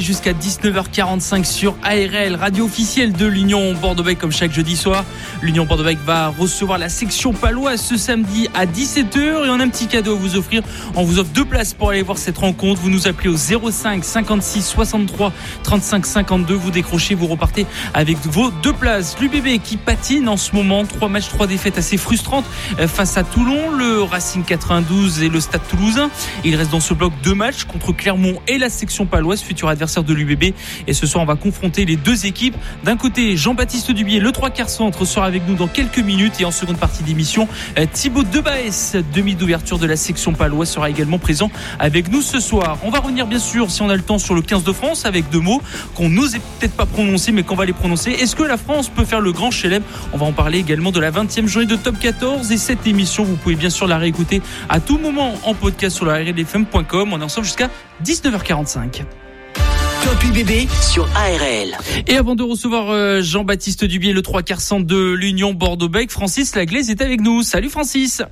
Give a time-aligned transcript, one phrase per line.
[0.00, 5.04] Jusqu'à 19h45 sur ARL, radio officielle de l'Union Bordeaux-Bègles comme chaque jeudi soir.
[5.42, 9.68] L'Union Bordeaux-Bègles va recevoir la section paloise ce samedi à 17h et on a un
[9.68, 10.62] petit cadeau à vous offrir.
[10.94, 12.80] On vous offre deux places pour aller voir cette rencontre.
[12.80, 15.32] Vous nous appelez au 05 56 63
[15.64, 16.54] 35 52.
[16.54, 19.16] Vous décrochez, vous repartez avec vos deux places.
[19.20, 20.84] L'UBB qui patine en ce moment.
[20.84, 22.46] Trois matchs, trois défaites assez frustrantes
[22.78, 26.10] euh, face à Toulon, le Racing 92 et le Stade Toulousain.
[26.44, 29.87] Il reste dans ce bloc deux matchs contre Clermont et la section paloise, futur adversaire
[29.88, 30.54] de l'UBB.
[30.86, 32.56] Et ce soir, on va confronter les deux équipes.
[32.84, 36.40] D'un côté, Jean-Baptiste Dubier, le trois quarts centre, sera avec nous dans quelques minutes.
[36.40, 40.90] Et en seconde partie d'émission, euh, Thibaut Debaes, demi d'ouverture de la section paloise, sera
[40.90, 42.78] également présent avec nous ce soir.
[42.82, 45.04] On va revenir bien sûr, si on a le temps, sur le 15 de France
[45.04, 45.62] avec deux mots
[45.94, 48.10] qu'on n'osait peut-être pas prononcer, mais qu'on va les prononcer.
[48.10, 49.82] Est-ce que la France peut faire le grand chelem?
[50.12, 52.52] On va en parler également de la 20e journée de Top 14.
[52.52, 56.06] Et cette émission, vous pouvez bien sûr la réécouter à tout moment en podcast sur
[56.06, 57.12] la rlfm.com.
[57.12, 57.70] On est ensemble jusqu'à
[58.04, 59.02] 19h45.
[60.04, 61.76] Top UBB sur ARL.
[62.06, 66.54] Et avant de recevoir euh, Jean-Baptiste Dubier, le 3 quarts centre de l'Union Bordeaux-Bec, Francis
[66.54, 67.42] Laglaise est avec nous.
[67.42, 68.22] Salut Francis.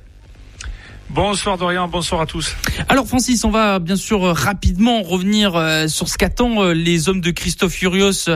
[1.09, 2.53] Bonsoir Dorian, bonsoir à tous.
[2.89, 7.07] Alors Francis, on va bien sûr euh, rapidement revenir euh, sur ce qu'attend euh, les
[7.07, 8.29] hommes de Christophe Furios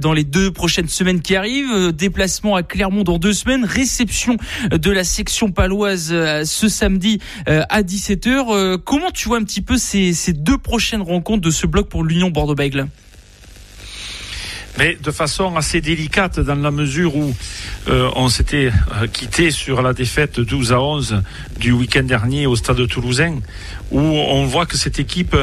[0.00, 1.92] dans les deux prochaines semaines qui arrivent.
[1.92, 4.36] Déplacement à Clermont dans deux semaines, réception
[4.70, 6.08] de la section paloise
[6.44, 8.78] ce samedi à 17h.
[8.84, 12.04] Comment tu vois un petit peu ces, ces deux prochaines rencontres de ce bloc pour
[12.04, 12.86] l'Union Bordeaux-Bègles
[14.78, 17.34] mais de façon assez délicate dans la mesure où
[17.88, 21.22] euh, on s'était euh, quitté sur la défaite 12 à 11
[21.58, 23.38] du week-end dernier au stade toulousain,
[23.90, 25.36] où on voit que cette équipe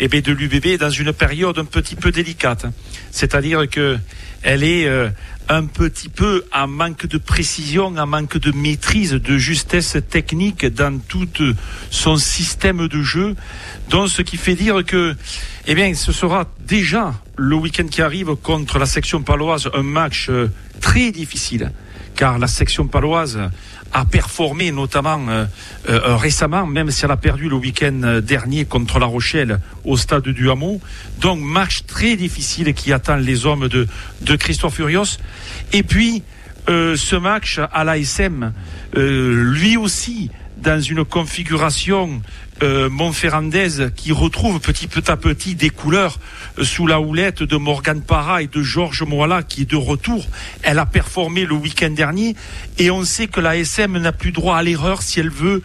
[0.00, 2.66] eh bien, de l'UBB est dans une période un petit peu délicate.
[3.10, 3.98] C'est-à-dire que
[4.42, 5.08] elle est euh,
[5.48, 10.98] un petit peu en manque de précision, en manque de maîtrise, de justesse technique dans
[10.98, 11.28] tout
[11.90, 13.36] son système de jeu.
[13.90, 15.14] Donc, ce qui fait dire que,
[15.66, 20.28] eh bien, ce sera déjà le week-end qui arrive contre la section paloise un match
[20.30, 20.48] euh,
[20.80, 21.72] très difficile,
[22.14, 23.38] car la section paloise
[23.92, 25.44] a performé notamment euh,
[25.88, 30.28] euh, récemment, même si elle a perdu le week-end dernier contre La Rochelle au stade
[30.28, 30.80] du Hameau.
[31.20, 33.88] Donc match très difficile qui attend les hommes de,
[34.20, 35.18] de Christophe Furios.
[35.72, 36.22] Et puis
[36.68, 38.52] ce match à l'ASM,
[38.94, 42.22] lui aussi dans une configuration
[42.62, 42.88] euh,
[43.96, 46.18] qui retrouve petit, peu à petit des couleurs
[46.58, 50.24] euh, sous la houlette de Morgan Parra et de Georges Moala qui est de retour.
[50.62, 52.36] Elle a performé le week-end dernier
[52.78, 55.62] et on sait que la SM n'a plus droit à l'erreur si elle veut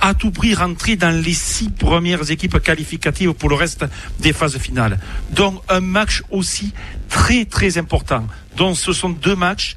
[0.00, 3.84] à tout prix rentrer dans les six premières équipes qualificatives pour le reste
[4.18, 4.98] des phases finales.
[5.30, 6.72] Donc un match aussi
[7.08, 8.26] très très important.
[8.56, 9.76] Donc ce sont deux matchs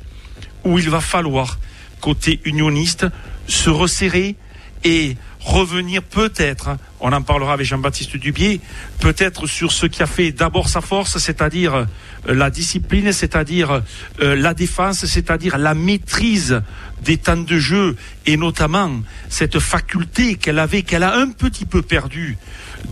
[0.64, 1.60] où il va falloir,
[2.02, 3.06] côté unioniste,
[3.48, 4.36] se resserrer
[4.84, 8.62] et revenir peut-être, hein, on en parlera avec Jean-Baptiste Dubier,
[9.00, 11.86] peut-être sur ce qui a fait d'abord sa force, c'est-à-dire euh,
[12.26, 13.82] la discipline, c'est-à-dire
[14.22, 16.62] euh, la défense, c'est-à-dire la maîtrise
[17.04, 21.82] des temps de jeu et notamment cette faculté qu'elle avait, qu'elle a un petit peu
[21.82, 22.38] perdue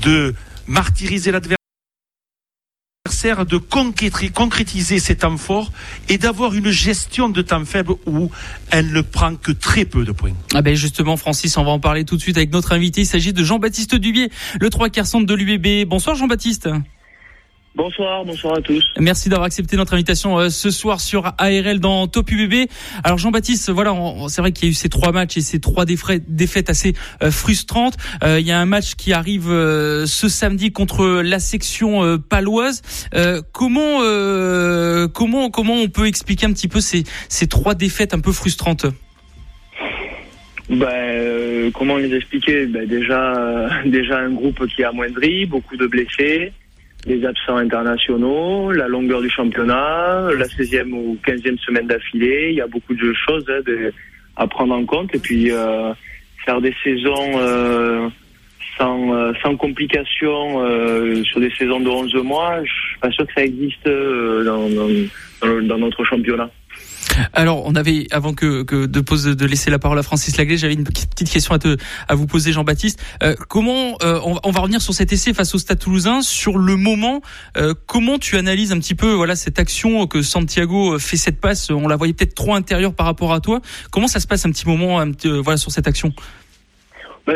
[0.02, 0.36] de
[0.68, 1.61] martyriser l'adversaire
[3.22, 5.72] de concrétiser ces temps forts
[6.10, 8.32] et d'avoir une gestion de temps faible où
[8.72, 10.34] elle ne prend que très peu de points.
[10.56, 13.02] Ah ben justement, Francis, on va en parler tout de suite avec notre invité.
[13.02, 15.88] Il s'agit de Jean-Baptiste Dubier, le 3 quarts centre de l'UBB.
[15.88, 16.68] Bonsoir Jean-Baptiste.
[17.74, 18.84] Bonsoir, bonsoir à tous.
[19.00, 22.70] Merci d'avoir accepté notre invitation euh, ce soir sur ARL dans Top UBB.
[23.06, 23.96] Alors Jean-Baptiste, voilà,
[24.28, 26.94] c'est vrai qu'il y a eu ces trois matchs et ces trois défaites assez
[27.24, 27.96] euh, frustrantes.
[28.24, 32.82] Euh, il y a un match qui arrive ce samedi contre la section paloise.
[33.54, 34.00] comment
[35.14, 38.86] comment comment on peut expliquer un petit peu ces, ces trois défaites un peu frustrantes?
[40.70, 42.66] Ben, comment les expliquer?
[42.66, 46.52] Ben, déjà déjà un groupe qui a amoindri, beaucoup de blessés
[47.06, 52.50] les absents internationaux, la longueur du championnat, la 16e ou 15e semaine d'affilée.
[52.52, 53.90] Il y a beaucoup de choses hein,
[54.36, 55.14] à prendre en compte.
[55.16, 55.94] Et puis, euh,
[56.46, 58.08] faire des saisons euh,
[58.78, 60.64] sans, euh, sans complications
[61.24, 65.62] sur des saisons de 11 mois, je suis pas sûr que ça existe dans, dans,
[65.64, 66.50] dans notre championnat.
[67.34, 70.58] Alors, on avait, avant que, que de, poser, de laisser la parole à Francis Laglé,
[70.58, 71.78] j'avais une petite question à, te,
[72.08, 73.04] à vous poser, Jean-Baptiste.
[73.24, 76.76] Euh, comment, euh, on, va revenir sur cet essai face au Stade Toulousain, sur le
[76.76, 77.22] moment.
[77.58, 81.70] Euh, comment tu analyses un petit peu, voilà, cette action que Santiago fait cette passe
[81.70, 83.62] On la voyait peut-être trop intérieure par rapport à toi.
[83.92, 85.12] Comment ça se passe un petit moment, un
[85.42, 86.14] voilà, sur cette action?
[87.28, 87.34] Bah,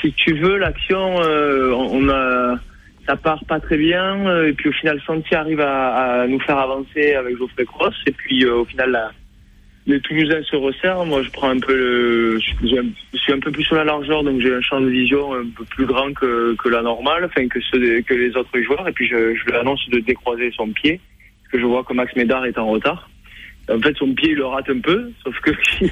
[0.00, 2.56] si, tu veux, l'action, on a
[3.06, 4.26] ça part pas très bien.
[4.26, 7.94] Euh, et puis au final, Santi arrive à, à nous faire avancer avec Geoffrey Cross.
[8.06, 9.10] Et puis euh, au final, la,
[9.86, 11.04] les Toulousains se resserrent.
[11.04, 14.40] Moi, je prends un peu le, je, suis un peu plus sur la largeur, donc
[14.40, 17.60] j'ai un champ de vision un peu plus grand que, que la normale, enfin que
[17.60, 18.88] ceux que les autres joueurs.
[18.88, 21.00] Et puis je, je lui annonce de décroiser son pied,
[21.42, 23.08] parce que je vois que Max Médard est en retard.
[23.70, 25.50] En fait, son pied, il le rate un peu, sauf que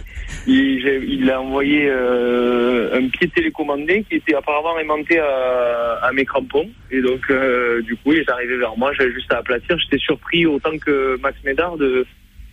[0.47, 6.69] il, a envoyé euh, un pied télécommandé qui était apparemment aimanté à, à mes crampons.
[6.91, 8.93] Et donc, euh, du coup, il est arrivé vers moi.
[8.93, 9.79] J'avais juste à aplatir.
[9.79, 12.07] J'étais surpris autant que Max Médard de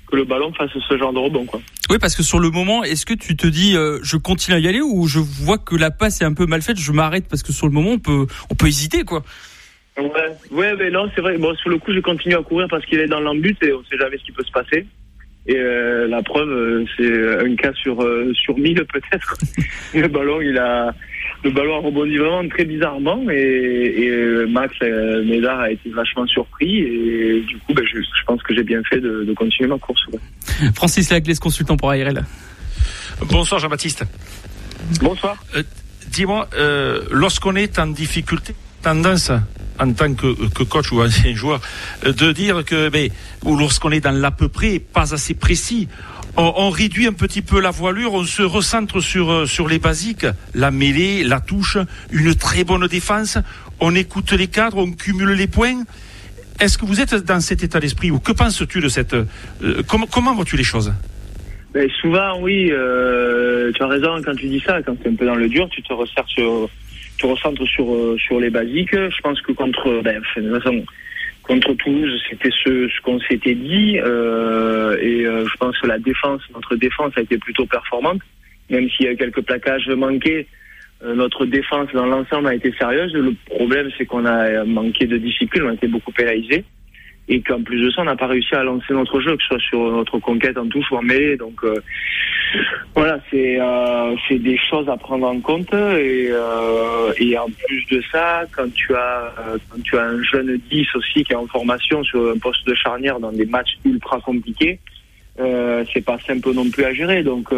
[0.09, 1.45] que le ballon fasse ce genre de rebond.
[1.45, 1.61] Quoi.
[1.89, 4.59] Oui, parce que sur le moment, est-ce que tu te dis, euh, je continue à
[4.59, 7.27] y aller ou je vois que la passe est un peu mal faite, je m'arrête
[7.29, 9.23] parce que sur le moment, on peut, on peut hésiter, quoi.
[9.97, 10.07] Ouais,
[10.51, 11.37] ouais, mais non, c'est vrai.
[11.37, 13.83] Bon, sur le coup, je continue à courir parce qu'il est dans l'embut et on
[13.83, 14.85] sait jamais ce qui peut se passer.
[15.49, 19.35] Et euh, la preuve, euh, c'est un cas sur euh, sur mille peut-être.
[19.95, 20.93] le ballon, il a
[21.43, 24.75] le ballon a rebondi vraiment très bizarrement et, et Max
[25.25, 28.83] Médard a été vachement surpris et du coup, ben, je, je, pense que j'ai bien
[28.83, 30.05] fait de, de, continuer ma course.
[30.75, 32.25] Francis Laglaise, consultant pour ARL.
[33.31, 34.03] Bonsoir Jean-Baptiste.
[35.01, 35.35] Bonsoir.
[36.11, 36.47] Dis-moi,
[37.11, 38.53] lorsqu'on est en difficulté,
[38.83, 39.31] tendance
[39.79, 41.61] en tant que, que, coach ou ancien joueur,
[42.03, 43.09] de dire que ben,
[43.45, 45.87] lorsqu'on est dans l'à peu près, pas assez précis,
[46.37, 49.79] on, on, réduit un petit peu la voilure, on se recentre sur, euh, sur les
[49.79, 51.77] basiques, la mêlée, la touche,
[52.11, 53.37] une très bonne défense,
[53.79, 55.83] on écoute les cadres, on cumule les points.
[56.59, 59.13] Est-ce que vous êtes dans cet état d'esprit ou que penses-tu de cette...
[59.13, 59.25] Euh,
[59.87, 60.93] comment, comment vois-tu les choses?
[61.73, 65.15] Ben, Souvent, oui, euh, tu as raison quand tu dis ça, quand tu es un
[65.15, 66.69] peu dans le dur, tu te resserres sur
[67.19, 68.93] te recentre sur euh, sur les basiques.
[68.93, 70.21] Je pense que contre ben,
[71.43, 75.97] contre Toulouse, c'était ce, ce qu'on s'était dit euh, et euh, je pense que la
[75.97, 78.21] défense, notre défense a été plutôt performante,
[78.69, 80.47] même s'il y a quelques plaquages manqués.
[81.03, 83.13] notre défense dans l'ensemble a été sérieuse.
[83.13, 86.63] Le problème, c'est qu'on a manqué de discipline, on a été beaucoup pénalisés
[87.29, 89.49] et qu'en plus de ça, on n'a pas réussi à lancer notre jeu, que ce
[89.49, 91.37] soit sur notre conquête en touche ou en mêlée.
[91.37, 91.75] Donc euh,
[92.95, 97.85] voilà, c'est euh, c'est des choses à prendre en compte et, euh, et en plus
[97.91, 99.31] de ça, quand tu as
[99.69, 102.73] quand tu as un jeune 10 aussi qui est en formation sur un poste de
[102.73, 104.79] charnière dans des matchs ultra compliqués,
[105.39, 107.21] euh, c'est pas simple non plus à gérer.
[107.21, 107.53] Donc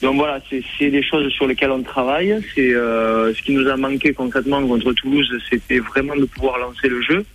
[0.00, 2.40] donc voilà, c'est des choses sur lesquelles on travaille.
[2.54, 7.02] C'est ce qui nous a manqué concrètement contre Toulouse, c'était vraiment de pouvoir lancer le
[7.02, 7.26] jeu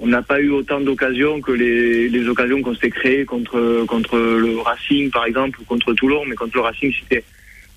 [0.00, 4.58] on n'a pas eu autant d'occasions que les, occasions qu'on s'est créées contre, contre le
[4.60, 6.24] Racing, par exemple, ou contre Toulon.
[6.26, 7.24] Mais contre le Racing, c'était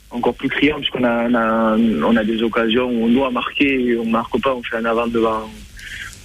[0.09, 3.81] encore plus criant, puisqu'on a, on a, on a des occasions où on doit marquer
[3.81, 5.49] et on marque pas, on fait un avant devant,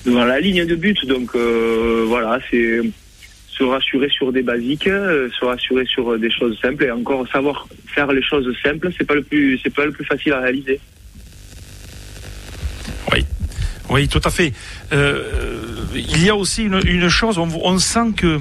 [0.06, 1.04] devant la ligne de but.
[1.06, 2.80] Donc euh, voilà, c'est
[3.48, 7.68] se rassurer sur des basiques, euh, se rassurer sur des choses simples et encore savoir
[7.94, 10.80] faire les choses simples, c'est pas le plus, c'est pas le plus facile à réaliser.
[13.12, 13.24] Oui,
[13.90, 14.52] oui, tout à fait.
[14.92, 18.40] Euh, il y a aussi une, chose, on, sent que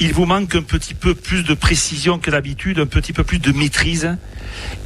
[0.00, 3.38] il vous manque un petit peu plus de précision que d'habitude, un petit peu plus
[3.38, 4.16] de maîtrise.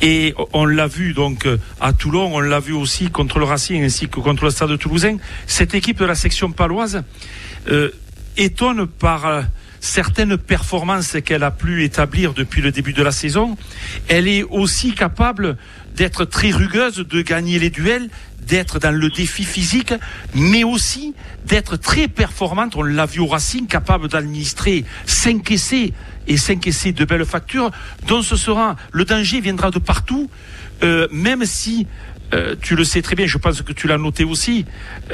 [0.00, 1.46] Et on l'a vu donc
[1.81, 5.16] à Toulon, on l'a vu aussi contre le Racing ainsi que contre le Stade Toulousain.
[5.46, 7.02] Cette équipe de la section paloise
[7.69, 7.90] euh,
[8.37, 9.43] étonne par euh,
[9.81, 13.56] certaines performances qu'elle a pu établir depuis le début de la saison.
[14.08, 15.56] Elle est aussi capable
[15.94, 18.08] d'être très rugueuse, de gagner les duels,
[18.46, 19.94] d'être dans le défi physique,
[20.34, 21.15] mais aussi
[21.46, 22.77] d'être très performante.
[22.77, 25.93] On l'a vu au Racing, capable d'administrer 5 essais
[26.27, 27.70] et 5 essais de belles factures,
[28.06, 30.31] dont ce sera le danger viendra de partout,
[30.82, 31.87] euh, même si
[32.34, 34.65] euh, tu le sais très bien, je pense que tu l'as noté aussi,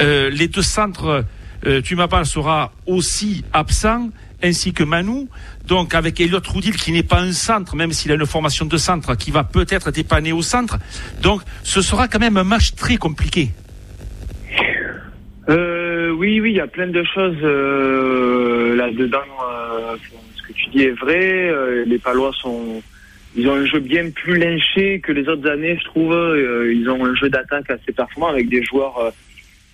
[0.01, 1.25] euh, les deux centres,
[1.83, 4.11] tu m'appelles sera aussi absent
[4.43, 5.29] ainsi que Manou.
[5.67, 8.77] Donc avec Elliot Roudil qui n'est pas un centre, même s'il a une formation de
[8.77, 10.79] centre, qui va peut-être dépanner au centre.
[11.23, 13.51] Donc ce sera quand même un match très compliqué.
[15.49, 19.19] Euh, oui, oui, il y a plein de choses euh, là-dedans.
[19.51, 19.97] Euh,
[20.37, 21.51] ce que tu dis est vrai.
[21.87, 22.83] Les Palois sont,
[23.35, 26.15] ils ont un jeu bien plus lynché que les autres années, je trouve.
[26.71, 29.13] Ils ont un jeu d'attaque assez performant avec des joueurs,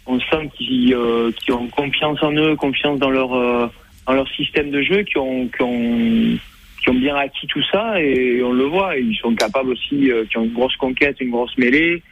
[0.07, 0.95] on sent qui,
[1.37, 3.71] qui ont confiance en eux, confiance dans leur
[4.07, 6.39] dans leur système de jeu qui ont, qui ont,
[6.83, 8.97] qui ont bien acquis tout ça et on le voit.
[8.97, 12.03] Ils sont capables aussi, euh, qui ont une grosse conquête, une grosse mêlée,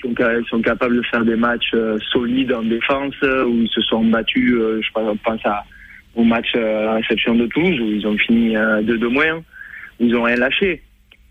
[0.00, 0.14] qui ont,
[0.48, 4.04] sont capables de faire des matchs euh, solides en défense euh, où ils se sont
[4.04, 4.54] battus.
[4.80, 5.64] je pense à
[6.16, 9.42] au match à la réception de Toulouse où ils ont fini de deux moins, où
[9.98, 10.80] ils ont rien lâché.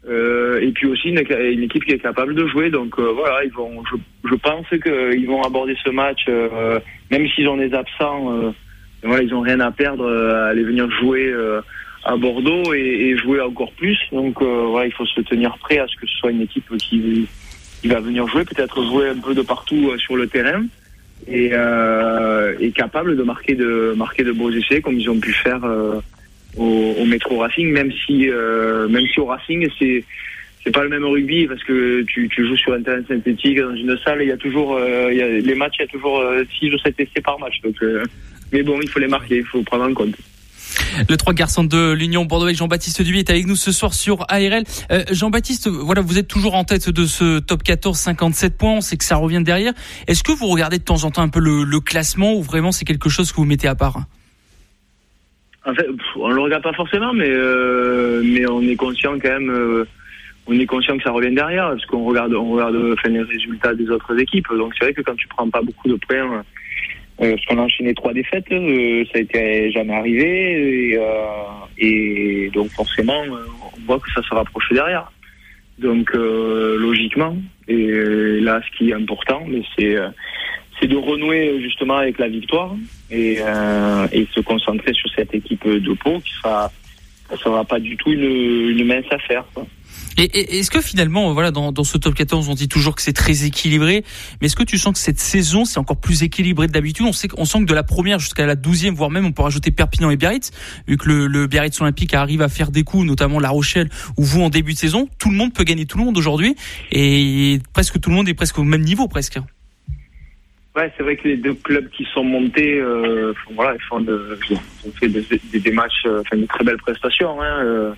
[0.05, 2.69] Euh, et puis aussi une, une, équipe qui est capable de jouer.
[2.69, 3.83] Donc euh, voilà, ils vont.
[3.89, 3.95] Je,
[4.29, 6.79] je pense qu'ils vont aborder ce match, euh,
[7.09, 8.53] même s'ils ont des absents.
[9.03, 11.33] Voilà, ils ont rien à perdre à aller venir jouer
[12.03, 13.97] à Bordeaux et, et, jouer encore plus.
[14.11, 17.27] Donc voilà, il faut se tenir prêt à ce que ce soit une équipe qui,
[17.81, 20.63] qui va venir jouer, peut-être jouer un peu de partout sur le terrain
[21.27, 21.51] et,
[22.59, 25.63] et capable de marquer de marquer de beaux essais comme ils ont pu faire
[26.57, 30.03] au, au Métro Racing, même si euh, même si au Racing c'est
[30.63, 33.75] c'est pas le même rugby parce que tu, tu joues sur un terrain synthétique dans
[33.75, 35.87] une salle, il y a toujours euh, il y a, les matchs, il y a
[35.87, 36.23] toujours
[36.59, 37.59] 6 euh, ou 7 essais par match.
[37.61, 38.03] Donc, euh,
[38.51, 40.15] mais bon, il faut les marquer, il faut prendre en compte.
[41.09, 44.25] Le trois garçons de l'Union Bordeaux avec Jean-Baptiste Duby est avec nous ce soir sur
[44.29, 44.63] ARL.
[44.91, 48.73] Euh, Jean-Baptiste, voilà, vous êtes toujours en tête de ce top 14, 57 points.
[48.77, 49.73] On sait que ça revient derrière.
[50.07, 52.71] Est-ce que vous regardez de temps en temps un peu le, le classement ou vraiment
[52.71, 53.97] c'est quelque chose que vous mettez à part?
[55.65, 55.85] En fait,
[56.17, 59.85] on le regarde pas forcément, mais euh, mais on est conscient quand même.
[60.47, 63.21] Euh, on est conscient que ça revient derrière, parce qu'on regarde, on regarde enfin, les
[63.21, 64.47] résultats des autres équipes.
[64.57, 66.43] Donc c'est vrai que quand tu prends pas beaucoup de points,
[67.21, 71.03] euh, parce qu'on a trois défaites, euh, ça été jamais arrivé, et, euh,
[71.77, 75.11] et donc forcément, on voit que ça se rapproche derrière.
[75.79, 77.35] Donc logiquement,
[77.67, 79.43] et là, ce qui est important,
[79.75, 79.97] c'est
[80.79, 82.75] c'est de renouer justement avec la victoire
[83.11, 86.71] et, euh, et se concentrer sur cette équipe de Pau qui sera
[87.29, 89.45] ça sera pas du tout une, une mince affaire.
[89.53, 89.65] Quoi.
[90.17, 93.13] Et, est-ce que finalement, voilà, dans, dans, ce top 14, on dit toujours que c'est
[93.13, 94.03] très équilibré,
[94.39, 97.05] mais est-ce que tu sens que cette saison, c'est encore plus équilibré que d'habitude?
[97.07, 99.43] On sait, on sent que de la première jusqu'à la douzième, voire même, on peut
[99.43, 100.51] rajouter Perpignan et Biarritz,
[100.87, 104.23] vu que le, le Biarritz Olympique arrive à faire des coups, notamment La Rochelle, ou
[104.23, 106.55] vous en début de saison, tout le monde peut gagner tout le monde aujourd'hui,
[106.91, 109.39] et presque tout le monde est presque au même niveau, presque.
[110.75, 114.39] Ouais, c'est vrai que les deux clubs qui sont montés, euh, voilà, ils font de,
[114.85, 117.39] ont fait des, des, des matchs, euh, enfin de très belles prestations.
[117.39, 117.93] Hein, euh,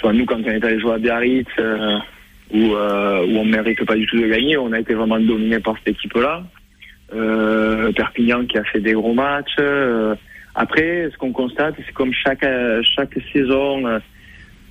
[0.00, 1.98] soit nous quand on est allé jouer à Biarritz, euh,
[2.52, 5.60] où, euh, où on mérite pas du tout de gagner, on a été vraiment dominé
[5.60, 6.42] par cette équipe-là.
[7.14, 9.56] Euh, Perpignan qui a fait des gros matchs.
[10.54, 12.46] Après, ce qu'on constate, c'est comme chaque
[12.96, 14.00] chaque saison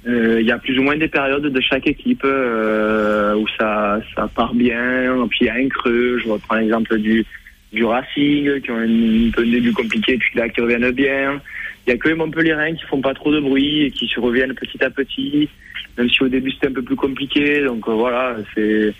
[0.05, 4.53] il y a plus ou moins des périodes de chaque équipe où ça, ça part
[4.53, 6.19] bien, puis il y a un creux.
[6.23, 7.25] Je reprends l'exemple du,
[7.73, 11.41] du Racing, qui ont une, peu début compliqué, puis là qui reviennent bien.
[11.85, 14.19] Il y a que les Montpellierins qui font pas trop de bruit et qui se
[14.19, 15.49] reviennent petit à petit,
[15.97, 17.63] même si au début c'était un peu plus compliqué.
[17.63, 18.93] Donc euh, voilà, c'est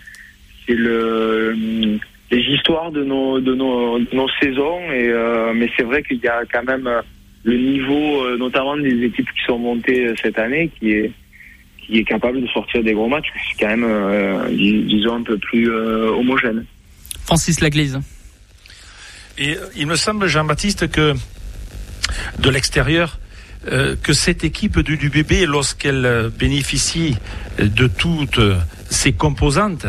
[0.66, 1.98] c'est le
[2.30, 4.80] les histoires de nos de nos, de nos saisons.
[4.92, 6.88] Et euh, mais c'est vrai qu'il y a quand même
[7.44, 11.12] le niveau, euh, notamment des équipes qui sont montées cette année, qui est
[11.90, 15.36] qui est capable de sortir des gros matchs, c'est quand même, euh, disons, un peu
[15.38, 16.64] plus homogène.
[17.24, 17.98] Francis Laglise.
[19.38, 21.14] Et il me semble, Jean-Baptiste, que
[22.38, 23.18] de l'extérieur,
[24.02, 27.16] que cette équipe du, du bébé, lorsqu'elle bénéficie
[27.58, 28.40] de toutes
[28.88, 29.86] ses composantes,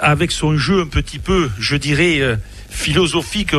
[0.00, 2.38] avec son jeu un petit peu, je dirais,
[2.70, 3.54] philosophique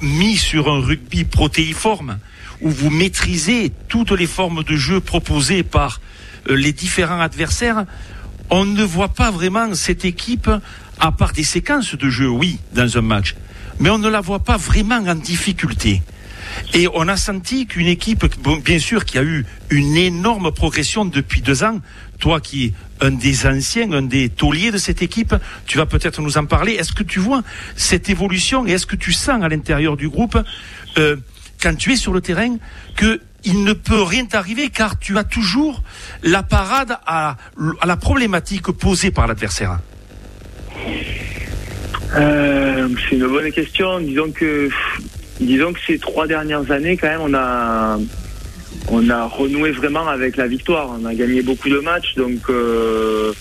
[0.00, 2.18] mis sur un rugby protéiforme,
[2.60, 6.00] où vous maîtrisez toutes les formes de jeu proposées par
[6.48, 7.84] euh, les différents adversaires,
[8.50, 10.50] on ne voit pas vraiment cette équipe,
[10.98, 13.34] à part des séquences de jeu, oui, dans un match,
[13.80, 16.02] mais on ne la voit pas vraiment en difficulté.
[16.74, 18.24] Et on a senti qu'une équipe,
[18.64, 21.80] bien sûr, qui a eu une énorme progression depuis deux ans,
[22.18, 25.34] toi qui es un des anciens, un des tauliers de cette équipe,
[25.66, 26.72] tu vas peut-être nous en parler.
[26.72, 27.42] Est-ce que tu vois
[27.76, 30.38] cette évolution et est-ce que tu sens à l'intérieur du groupe,
[30.98, 31.16] euh,
[31.62, 32.56] quand tu es sur le terrain,
[32.96, 35.82] que il ne peut rien t'arriver car tu as toujours
[36.22, 37.36] la parade à,
[37.80, 39.78] à la problématique posée par l'adversaire?
[42.14, 44.00] Euh, C'est une bonne question.
[44.00, 44.68] Disons que
[45.40, 47.98] disons que ces trois dernières années, quand même, on a,
[48.88, 50.96] on a renoué vraiment avec la victoire.
[51.00, 53.32] On a gagné beaucoup de matchs, donc, euh,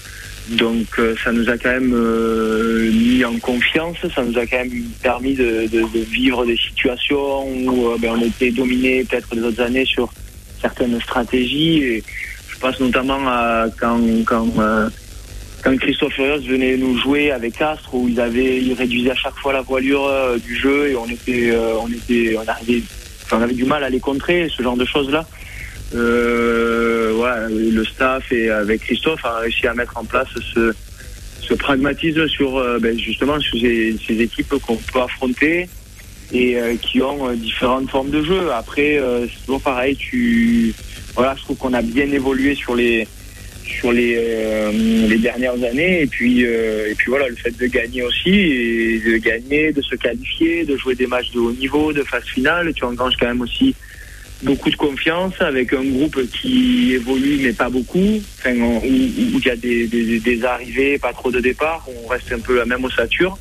[0.50, 3.98] donc euh, ça nous a quand même mis en confiance.
[4.16, 5.68] Ça nous a quand même permis de,
[6.10, 10.12] vivre des situations où ben, on était dominé peut-être les autres années sur
[10.62, 11.84] certaines stratégies.
[11.84, 12.04] Et
[12.50, 14.48] je pense notamment à quand, quand
[15.64, 19.36] quand Christophe Furios venait nous jouer avec Astre, où ils avaient, ils réduisaient à chaque
[19.36, 22.84] fois la voilure euh, du jeu et on était, euh, on était, on arrivait,
[23.32, 25.26] on avait du mal à les contrer, ce genre de choses-là.
[25.96, 30.74] Euh, voilà, le staff et avec Christophe a réussi à mettre en place ce,
[31.42, 35.68] ce pragmatisme sur euh, ben justement sur ces, ces équipes qu'on peut affronter
[36.32, 38.52] et qui ont différentes formes de jeu.
[38.52, 39.96] Après, c'est toujours pareil.
[39.96, 40.76] Tu,
[41.16, 43.08] voilà, je trouve qu'on a bien évolué sur les
[43.70, 44.16] sur les,
[45.08, 46.02] les dernières années.
[46.02, 49.96] Et puis, et puis voilà, le fait de gagner aussi, et de gagner, de se
[49.96, 53.42] qualifier, de jouer des matchs de haut niveau, de phase finale, tu engranges quand même
[53.42, 53.76] aussi
[54.44, 59.56] beaucoup de confiance avec un groupe qui évolue mais pas beaucoup, où, il y a
[59.56, 63.38] des, des, arrivées, pas trop de départs, on reste un peu la même ossature.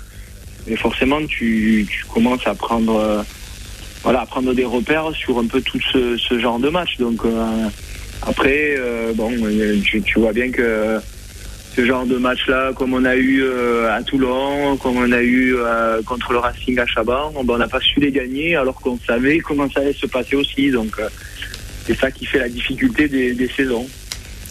[0.66, 3.24] Et forcément, tu, tu commences à prendre,
[4.02, 6.98] voilà, à prendre des repères sur un peu tout ce, ce genre de match.
[6.98, 7.22] Donc
[8.26, 8.76] après,
[9.14, 9.30] bon,
[9.84, 11.00] tu, tu, vois bien que
[11.78, 15.54] ce genre de match-là, comme on a eu euh, à Toulon, comme on a eu
[15.54, 19.38] euh, contre le Racing à Chaban, on n'a pas su les gagner alors qu'on savait
[19.38, 20.72] comment ça allait se passer aussi.
[20.72, 21.08] Donc euh,
[21.86, 23.86] c'est ça qui fait la difficulté des, saisons.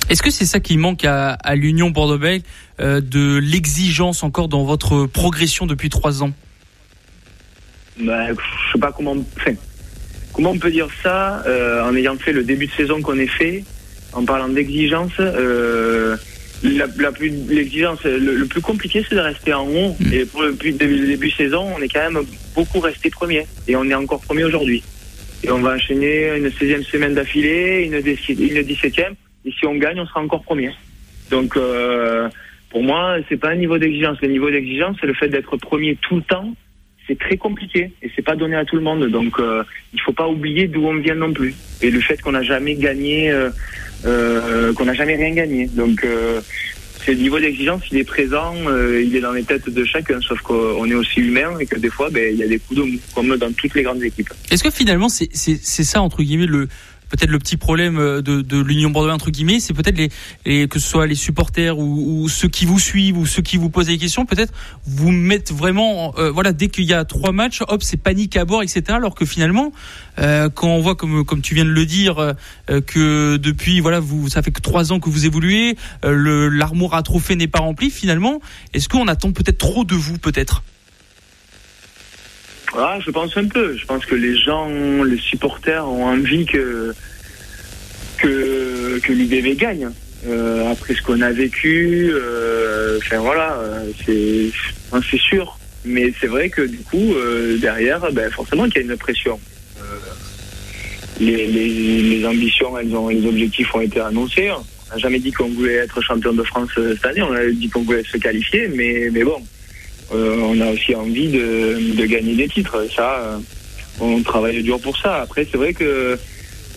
[0.10, 2.46] Est-ce que c'est ça qui manque à, l'Union Bordeaux-Bègles,
[2.80, 6.32] de l'exigence encore dans votre progression depuis trois ans?
[8.00, 9.18] Ben, Je sais pas comment,
[10.38, 11.44] comment on peut dire ça
[11.84, 13.66] en ayant fait le début de saison qu'on ait fait,
[14.14, 15.20] en parlant d'exigence
[16.64, 19.96] la, la plus l'exigence le, plus compliqué c'est de rester en haut.
[20.00, 20.14] Mm.
[20.14, 22.24] et pour le début, début de saison on est quand même
[22.56, 23.46] beaucoup resté premier.
[23.68, 24.84] Et on est encore premier aujourd'hui.
[25.44, 29.14] Et on va enchaîner une 16e semaine d'affilée une, une 17e
[29.46, 30.72] et si on gagne on sera encore premier.
[31.30, 32.28] Donc euh,
[32.70, 34.18] pour moi c'est pas un niveau d'exigence.
[34.22, 36.54] Le niveau d'exigence c'est le fait d'être premier tout le temps
[37.08, 40.14] c'est très compliqué et c'est pas donné à tout le monde donc euh, il faut
[40.14, 43.50] pas oublier d'où on vient non plus et le fait qu'on n'a jamais gagné euh,
[44.06, 45.66] euh, qu'on n'a jamais rien gagné.
[45.68, 46.40] Donc euh,
[47.06, 48.54] ce niveau d'exigence, il est présent,
[49.02, 51.90] il est dans les têtes de chacun, sauf qu'on est aussi humain et que des
[51.90, 54.30] fois, ben, il y a des coups de mou, comme dans toutes les grandes équipes.
[54.52, 55.32] Est-ce que finalement, c'est
[55.64, 56.68] ça, entre guillemets, le,
[57.10, 60.88] peut-être le petit problème euh, de, l'Union Bordeaux entre guillemets, c'est peut-être les, que ce
[60.88, 64.26] soit les supporters ou, ceux qui vous suivent ou ceux qui vous posent des questions,
[64.26, 64.54] peut-être
[64.86, 68.46] vous mettent vraiment, euh, voilà, dès qu'il y a trois matchs, hop, c'est panique à
[68.46, 68.84] bord, etc.
[68.90, 69.72] Alors que finalement,
[70.20, 72.36] euh, quand on voit comme tu viens de le dire
[72.68, 77.36] que depuis voilà vous ça fait que trois ans que vous évoluez, l'armoire à trophées
[77.36, 78.40] n'est pas remplie finalement,
[78.74, 80.64] est-ce qu'on attend peut-être trop de vous peut-être?
[82.78, 83.76] Ah, je pense un peu.
[83.76, 84.70] Je pense que les gens,
[85.04, 86.94] les supporters ont envie que
[88.18, 89.90] que, gagne.
[90.28, 93.60] Euh, après ce qu'on a vécu, euh, enfin voilà,
[94.06, 94.52] c'est
[95.18, 95.58] sûr.
[95.86, 99.40] Mais c'est vrai que du coup, euh, derrière, ben, forcément qu'il y a une pression.
[101.20, 104.52] Les, ambitions, elles ont, les objectifs ont été annoncés.
[104.52, 107.22] On n'a jamais dit qu'on voulait être champion de France cette année.
[107.22, 109.42] On a dit qu'on voulait se qualifier, mais mais bon,
[110.12, 112.86] on a aussi envie de, de, gagner des titres.
[112.96, 113.38] Ça, euh,
[114.00, 115.22] on travaille dur pour ça.
[115.22, 116.18] Après, c'est vrai que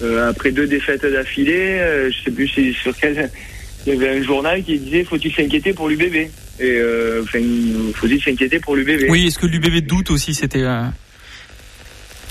[0.02, 1.78] euh, après deux défaites d'affilée,
[2.10, 3.30] je sais plus sur quel,
[3.86, 6.28] il y avait un journal qui disait faut-il s'inquiéter pour l'UBB
[6.60, 6.82] Et
[7.22, 7.40] enfin,
[7.94, 10.64] faut-il s'inquiéter pour l'UBB Oui, est-ce que l'UBB doute aussi C'était.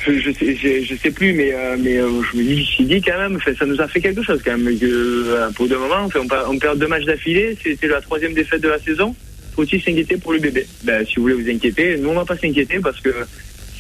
[0.06, 3.38] Je, je, sais, je, sais plus, mais mais je me dis, je dit quand même,
[3.58, 4.80] ça nous a fait quelque chose quand même.
[4.80, 8.70] Que, pour deux moments, on, on perd deux matchs d'affilée, c'était la troisième défaite de
[8.70, 9.16] la saison
[9.60, 12.38] faut-il s'inquiéter pour le bébé ben, Si vous voulez vous inquiéter, nous on va pas
[12.38, 13.14] s'inquiéter parce que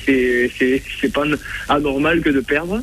[0.05, 0.51] c'est
[0.99, 1.23] c'est pas
[1.69, 2.81] anormal que de perdre.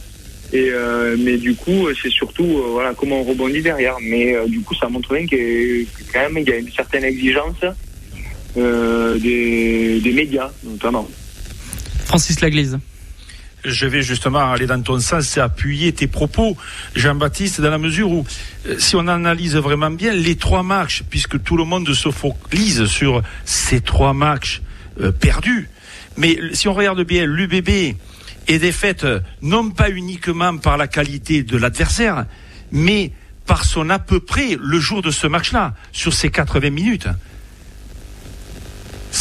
[0.53, 3.97] Et euh, mais du coup, c'est surtout euh, voilà comment on rebondit derrière.
[4.01, 7.61] Mais euh, du coup, ça montre bien que, quand même y a une certaine exigence
[8.55, 11.07] des, des médias notamment.
[12.07, 12.79] Francis Laglise
[13.67, 16.57] je vais justement aller dans ton sens et appuyer tes propos,
[16.95, 18.27] Jean-Baptiste, dans la mesure où,
[18.67, 22.87] euh, si on analyse vraiment bien les trois matchs, puisque tout le monde se focalise
[22.87, 24.63] sur ces trois matchs
[25.01, 25.69] euh, perdus,
[26.17, 27.97] mais si on regarde bien, l'UBB
[28.49, 32.27] est défaite euh, non pas uniquement par la qualité de l'adversaire,
[32.71, 33.13] mais
[33.47, 37.09] par son à peu près le jour de ce match-là, sur ces 80 minutes.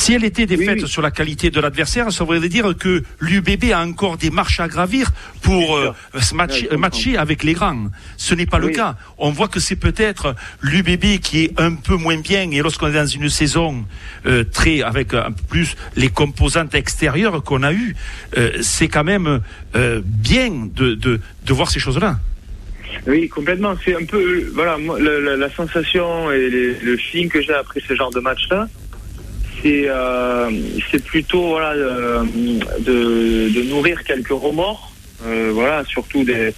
[0.05, 3.83] Si elle était défaite sur la qualité de l'adversaire, ça voudrait dire que l'UBB a
[3.83, 5.09] encore des marches à gravir
[5.41, 7.87] pour euh, se matcher, avec les grands.
[8.15, 8.97] Ce n'est pas le cas.
[9.17, 12.93] On voit que c'est peut-être l'UBB qui est un peu moins bien et lorsqu'on est
[12.93, 13.83] dans une saison
[14.27, 17.95] euh, très avec un peu plus les composantes extérieures qu'on a eues,
[18.37, 19.41] euh, c'est quand même
[19.73, 22.19] bien de, de, de voir ces choses-là.
[23.07, 23.73] Oui, complètement.
[23.83, 28.11] C'est un peu, voilà, la, la, sensation et le feeling que j'ai après ce genre
[28.11, 28.67] de match-là,
[29.65, 30.51] euh,
[30.91, 34.93] c'est plutôt voilà de, de, nourrir quelques remords,
[35.25, 36.53] euh, voilà surtout de,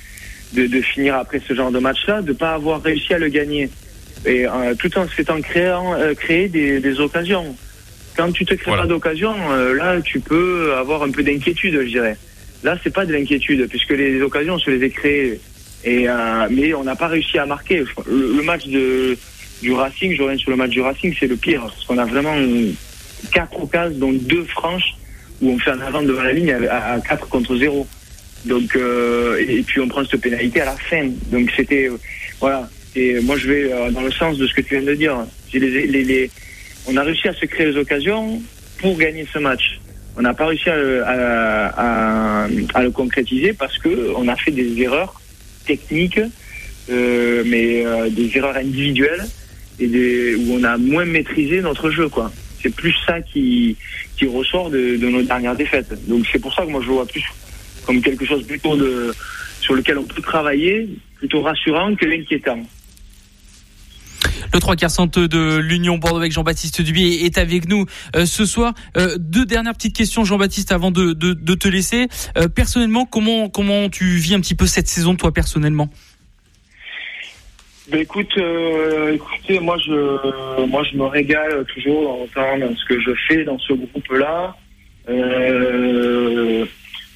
[0.53, 3.69] de, finir après ce genre de match-là, de pas avoir réussi à le gagner
[4.25, 7.55] et euh, tout en s'étant créant créer des, des, occasions.
[8.15, 9.33] Quand tu te crées pas d'occasion,
[9.73, 12.17] là tu peux avoir un peu d'inquiétude, je dirais.
[12.63, 15.39] Là c'est pas de l'inquiétude puisque les occasions on se les a créées
[15.85, 16.07] et
[16.49, 17.85] mais on n'a pas réussi à marquer.
[18.05, 19.17] Le, match de
[19.61, 22.05] du Racing, je reviens sur le match du Racing, c'est le pire parce qu'on a
[22.05, 22.35] vraiment
[23.31, 24.95] quatre occasions, dont deux franches,
[25.41, 27.87] où on fait un avant devant la ligne à, à 4 contre 0.
[28.45, 31.09] Donc, euh, et, puis on prend cette pénalité à la fin.
[31.31, 31.97] Donc c'était, euh,
[32.39, 32.69] voilà.
[32.95, 35.15] Et moi, je vais dans le sens de ce que tu viens de dire.
[36.87, 38.41] On a réussi à se créer les occasions
[38.79, 39.79] pour gagner ce match.
[40.17, 45.21] On n'a pas réussi à, le concrétiser parce que on a fait des erreurs
[45.65, 46.19] techniques,
[46.89, 49.27] euh, mais euh, des erreurs individuelles
[49.79, 52.31] et où on a moins maîtrisé notre jeu, quoi.
[52.61, 53.77] C'est plus ça qui,
[54.17, 55.93] qui ressort de, de nos dernières défaites.
[56.07, 57.23] Donc c'est pour ça que moi je le vois plus
[57.85, 59.13] comme quelque chose plutôt de
[59.61, 62.59] sur lequel on peut travailler, plutôt rassurant que inquiétant.
[64.53, 68.45] Le 3 quarts centre de l'Union Bordeaux avec Jean-Baptiste Dubier est avec nous euh, ce
[68.45, 68.73] soir.
[68.97, 72.07] Euh, deux dernières petites questions, Jean-Baptiste, avant de, de, de, te laisser.
[72.37, 75.89] Euh, personnellement, comment comment tu vis un petit peu cette saison, toi personnellement?
[77.89, 78.37] Ben écoute,
[79.13, 83.59] écoutez, moi je moi je me régale toujours en dans ce que je fais dans
[83.59, 84.55] ce groupe-là.
[85.09, 86.65] Euh,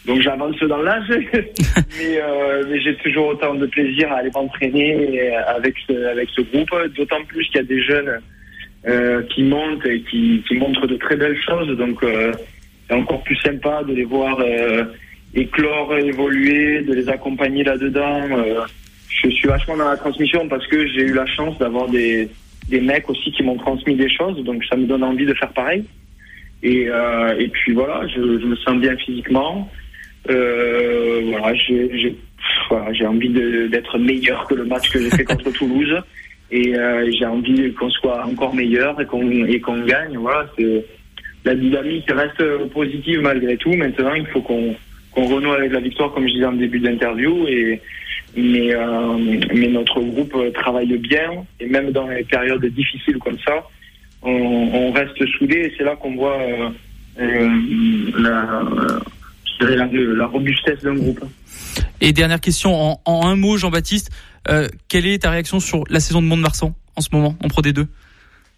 [0.05, 5.31] donc j'avance dans l'âge, mais, euh, mais j'ai toujours autant de plaisir à aller m'entraîner
[5.35, 8.19] avec ce, avec ce groupe, d'autant plus qu'il y a des jeunes
[8.87, 12.31] euh, qui montent et qui, qui, montrent de très belles choses, donc euh,
[12.87, 14.85] c'est encore plus sympa de les voir euh,
[15.35, 18.23] éclore, évoluer, de les accompagner là-dedans.
[19.23, 22.29] Je suis vachement dans la transmission parce que j'ai eu la chance d'avoir des,
[22.69, 25.51] des mecs aussi qui m'ont transmis des choses, donc ça me donne envie de faire
[25.53, 25.83] pareil.
[26.63, 29.69] Et, euh, et puis voilà, je, je, me sens bien physiquement.
[30.29, 32.15] Euh, voilà, j'ai
[32.69, 36.01] voilà, j'ai envie d'être meilleur que le match que j'ai fait contre Toulouse
[36.51, 40.17] et euh, j'ai envie qu'on soit encore meilleur et qu'on et qu'on gagne.
[40.17, 40.85] Voilà, c'est
[41.43, 43.73] la dynamique reste positive malgré tout.
[43.73, 44.75] Maintenant, il faut qu'on
[45.11, 47.47] qu'on renoue avec la victoire, comme je disais en début d'interview.
[47.47, 47.81] Et
[48.35, 53.67] mais euh, mais notre groupe travaille bien et même dans les périodes difficiles comme ça,
[54.21, 55.55] on, on reste soudé.
[55.55, 56.69] Et c'est là qu'on voit euh,
[57.19, 57.49] euh
[58.17, 58.61] la
[59.59, 61.23] la, la robustesse d'un groupe.
[61.99, 64.11] Et dernière question en, en un mot, Jean-Baptiste,
[64.49, 67.61] euh, quelle est ta réaction sur la saison de Mont-de-Marsan en ce moment en Pro
[67.61, 67.85] D2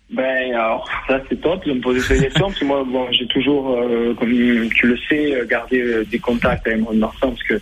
[0.09, 3.25] ben alors ça c'est top de me poser cette question parce que moi bon, j'ai
[3.27, 7.59] toujours euh, comme tu le sais gardé euh, des contacts avec Mont-de-Marsan parce que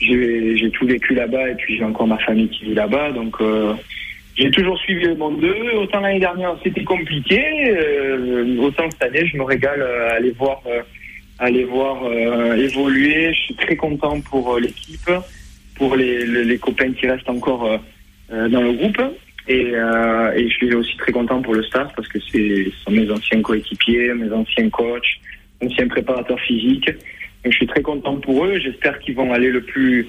[0.00, 3.74] j'ai tout vécu là-bas et puis j'ai encore ma famille qui vit là-bas donc euh,
[4.36, 9.26] j'ai toujours suivi le monde 2 autant l'année dernière c'était compliqué euh, autant cette année
[9.26, 10.62] je me régale à aller voir
[11.40, 13.32] à les voir euh, évoluer.
[13.32, 15.10] Je suis très content pour euh, l'équipe,
[15.74, 19.00] pour les, les, les, copains qui restent encore euh, dans le groupe.
[19.48, 23.10] Et, et, je suis aussi très content pour le staff parce que c'est sont mes
[23.10, 25.18] anciens coéquipiers, mes anciens coachs,
[25.64, 26.90] anciens préparateurs physiques.
[27.44, 28.58] Donc je suis très content pour eux.
[28.58, 30.08] J'espère qu'ils vont aller le plus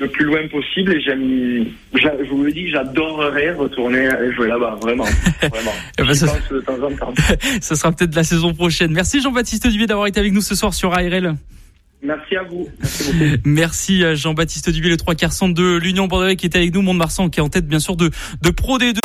[0.00, 5.04] le plus loin possible et j'aime, je vous le dis, j'adorerais retourner jouer là-bas, vraiment,
[5.42, 5.72] vraiment.
[5.98, 7.12] Eh ben, ça, de temps en temps.
[7.60, 8.92] ça sera peut-être la saison prochaine.
[8.92, 11.36] Merci Jean-Baptiste Duvier d'avoir été avec nous ce soir sur ARL.
[12.02, 12.66] Merci à vous.
[12.80, 13.34] Merci, beaucoup.
[13.44, 16.80] Merci à Jean-Baptiste Duvier, le 3 quarts centre de l'Union Bordeaux qui était avec nous,
[16.80, 18.10] Mont-de-Marsan, qui est en tête bien sûr de,
[18.42, 19.00] de Pro D2.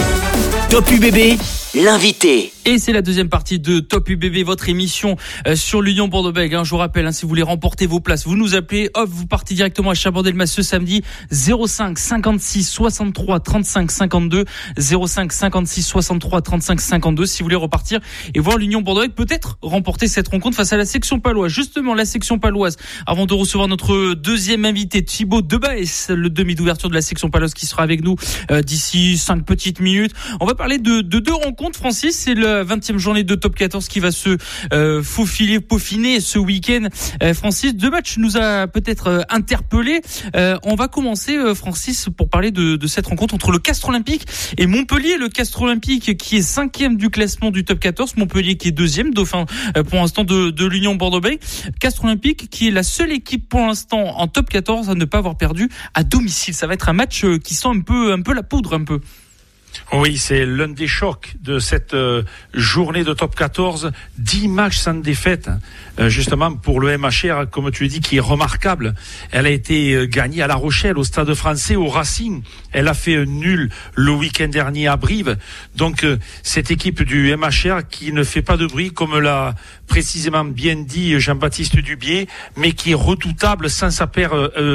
[0.69, 1.39] Top UBB,
[1.75, 2.51] l'invité.
[2.67, 6.55] Et c'est la deuxième partie de Top UBB, votre émission euh, sur l'Union Bordeaux-Bègles.
[6.55, 8.89] Hein, je vous rappelle, hein, si vous voulez remporter vos places, vous nous appelez.
[8.95, 11.03] Hop, vous partez directement à Chabandelmas ce samedi.
[11.31, 14.45] 05 56 63 35 52.
[14.79, 17.25] 05 56 63 35 52.
[17.27, 17.99] Si vous voulez repartir
[18.33, 21.51] et voir l'Union Bordeaux-Bègles peut-être remporter cette rencontre face à la section paloise.
[21.51, 22.77] Justement, la section paloise.
[23.05, 27.53] Avant de recevoir notre deuxième invité, Thibaut Debaes, le demi d'ouverture de la section paloise
[27.53, 28.15] qui sera avec nous
[28.49, 30.13] euh, d'ici cinq petites minutes.
[30.39, 32.17] On va parler de, de deux rencontres, Francis.
[32.17, 34.37] C'est le 20e journée de top 14 qui va se
[34.73, 36.87] euh, faufiler, peaufiner ce week-end.
[37.23, 40.01] Euh, Francis, deux matchs nous a peut-être euh, interpellé.
[40.35, 43.89] Euh, on va commencer, euh, Francis, pour parler de, de, cette rencontre entre le Castre
[43.89, 44.25] Olympique
[44.57, 45.17] et Montpellier.
[45.17, 49.13] Le Castre Olympique qui est cinquième du classement du top 14, Montpellier qui est deuxième,
[49.13, 49.45] dauphin
[49.89, 51.39] pour l'instant de, de l'Union Bordeaux-Bègles.
[51.79, 55.17] Castre Olympique qui est la seule équipe pour l'instant en top 14 à ne pas
[55.17, 56.53] avoir perdu à domicile.
[56.53, 58.99] Ça va être un match qui sent un peu, un peu la poudre, un peu.
[59.93, 63.91] Oui, c'est l'un des chocs de cette euh, journée de top 14.
[64.17, 65.49] 10 matchs sans défaite,
[65.99, 68.95] euh, justement pour le MHR, comme tu le dis, qui est remarquable.
[69.31, 72.43] Elle a été euh, gagnée à La Rochelle, au Stade français, au Racing.
[72.71, 75.37] Elle a fait nul le week-end dernier à Brive.
[75.75, 76.05] Donc
[76.43, 79.55] cette équipe du MHR qui ne fait pas de bruit, comme l'a
[79.87, 84.33] précisément bien dit Jean-Baptiste Dubier, mais qui est redoutable sans sa paire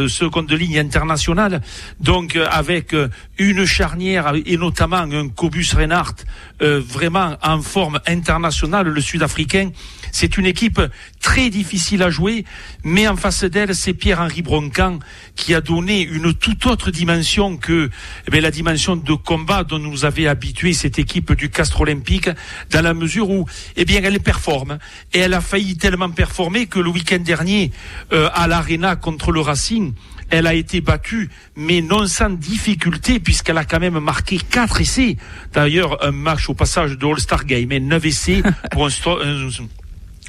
[0.09, 1.61] seconde de ligne internationale.
[2.01, 2.95] Donc avec
[3.39, 6.25] une charnière et notamment un Cobus Reinhardt
[6.63, 9.71] euh, vraiment en forme internationale, le Sud-Africain,
[10.13, 10.81] c'est une équipe
[11.21, 12.45] très difficile à jouer,
[12.85, 14.99] mais en face d'elle, c'est Pierre-Henri Broncan
[15.37, 17.91] qui a donné une toute autre dimension que
[18.33, 22.31] eh la dimension de combat dont nous avait habitué cette équipe du Castre Olympique,
[22.71, 23.47] dans la mesure où
[23.77, 24.79] eh bien, elle performe.
[25.13, 27.73] Et elle a failli tellement performer que le week-end dernier,
[28.13, 29.93] euh, à l'Arena contre le Racing,
[30.31, 35.17] elle a été battue, mais non sans difficulté, puisqu'elle a quand même marqué quatre essais.
[35.53, 38.91] D'ailleurs, un match au passage de All-Star Game, et 9 essais pour un,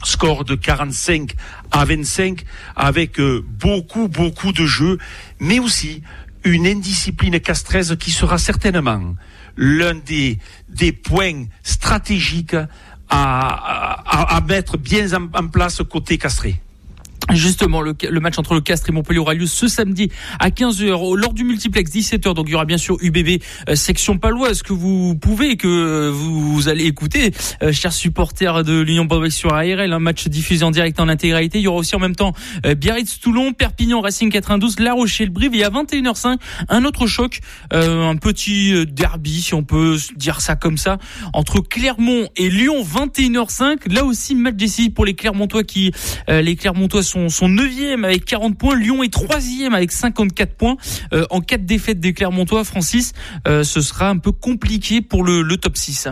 [0.04, 1.34] score de 45
[1.72, 2.44] à 25,
[2.76, 4.98] avec euh, beaucoup, beaucoup de jeux,
[5.40, 6.02] mais aussi
[6.44, 9.16] une indiscipline castreuse qui sera certainement
[9.58, 12.56] l'un des, des points stratégiques
[13.10, 16.62] à, à, mettre bien en, en place côté castré.
[17.34, 21.34] Justement, le, match entre le Castres et Montpellier aura lieu ce samedi à 15h lors
[21.34, 22.34] du multiplex 17h.
[22.34, 26.68] Donc il y aura bien sûr UBB euh, section paloise que vous pouvez que vous,
[26.68, 27.32] allez écouter,
[27.64, 31.60] euh, chers supporters de l'Union Bordeaux sur ARL, un match diffusé en direct en intégralité.
[31.60, 32.34] Il y aura aussi en même temps
[32.66, 36.38] euh, Biarritz Toulon, Perpignan Racing 92, La Rochelle Brive et à 21h05
[36.70, 37.40] un autre choc,
[37.72, 40.98] un petit derby si on peut dire ça comme ça
[41.34, 43.92] entre Clermont et Lyon 21h05.
[43.92, 45.92] Là aussi match décisif pour les Clermontois qui
[46.28, 48.76] les Clermontois son, son 9 avec 40 points.
[48.76, 49.38] Lyon est 3
[49.74, 50.78] avec 54 points.
[51.14, 53.14] Euh, en cas de défaite des Clermontois, Francis,
[53.48, 56.08] euh, ce sera un peu compliqué pour le, top 6.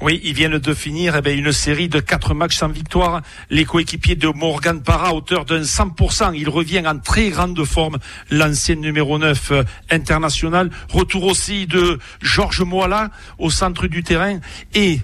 [0.00, 3.22] Oui, ils viennent de finir eh une série de quatre matchs sans victoire.
[3.50, 6.32] Les coéquipiers de Morgan Parra, à hauteur d'un 100%.
[6.34, 7.98] Il revient en très grande forme,
[8.30, 10.70] l'ancien numéro 9 euh, international.
[10.88, 14.40] Retour aussi de Georges Moala au centre du terrain.
[14.74, 15.00] Et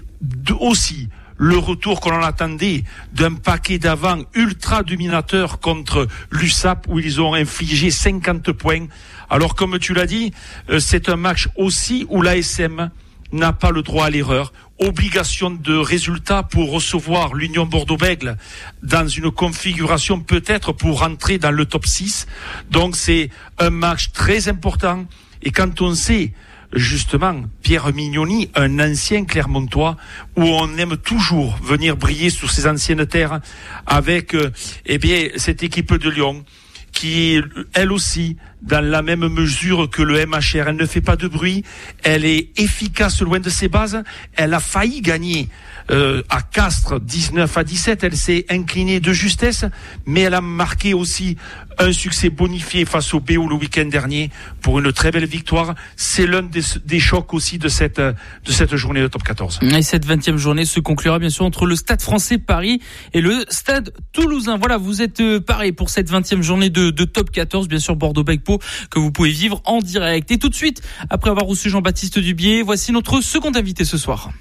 [0.59, 1.07] aussi
[1.39, 7.33] le retour qu'on en attendait d'un paquet d'avant ultra dominateur contre l'USAP où ils ont
[7.33, 8.87] infligé 50 points.
[9.29, 10.33] Alors comme tu l'as dit,
[10.69, 12.91] euh, c'est un match aussi où l'ASM
[13.31, 14.51] n'a pas le droit à l'erreur.
[14.79, 18.37] Obligation de résultat pour recevoir l'Union Bordeaux-Bègle
[18.83, 22.27] dans une configuration peut-être pour rentrer dans le top 6.
[22.69, 25.05] Donc c'est un match très important.
[25.41, 26.33] Et quand on sait
[26.73, 29.97] justement Pierre Mignoni, un ancien Clermontois,
[30.35, 33.39] où on aime toujours venir briller sur ses anciennes terres
[33.85, 34.51] avec euh,
[34.85, 36.45] eh bien cette équipe de Lyon
[36.91, 37.39] qui
[37.73, 40.67] elle aussi dans la même mesure que le MHR.
[40.67, 41.63] Elle ne fait pas de bruit,
[42.03, 44.03] elle est efficace loin de ses bases,
[44.35, 45.49] elle a failli gagner
[45.91, 49.65] euh, à Castres 19 à 17, elle s'est inclinée de justesse,
[50.05, 51.37] mais elle a marqué aussi
[51.79, 54.29] un succès bonifié face au BO le week-end dernier
[54.61, 55.75] pour une très belle victoire.
[55.95, 59.59] C'est l'un des, chocs aussi de cette, de cette journée de top 14.
[59.63, 62.81] Et cette 20e journée se conclura bien sûr entre le Stade français Paris
[63.13, 64.57] et le Stade toulousain.
[64.57, 67.95] Voilà, vous êtes euh, pareil pour cette 20e journée de, de top 14, bien sûr
[67.95, 68.59] Bordeaux-Becpo
[68.91, 70.29] que vous pouvez vivre en direct.
[70.31, 74.31] Et tout de suite, après avoir reçu Jean-Baptiste Dubier, voici notre second invité ce soir.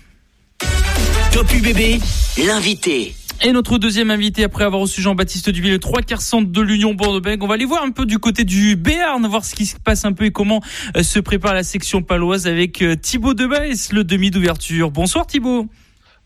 [1.33, 2.01] Top UBB,
[2.46, 3.14] l'invité.
[3.40, 6.94] Et notre deuxième invité, après avoir reçu Jean-Baptiste Duvier, le trois quarts centre de l'Union
[6.94, 9.77] Bordeaux-Bègles, on va aller voir un peu du côté du Béarn, voir ce qui se
[9.77, 10.61] passe un peu et comment
[10.96, 14.90] euh, se prépare la section paloise avec euh, Thibaut Debaes, le demi d'ouverture.
[14.90, 15.68] Bonsoir Thibaut.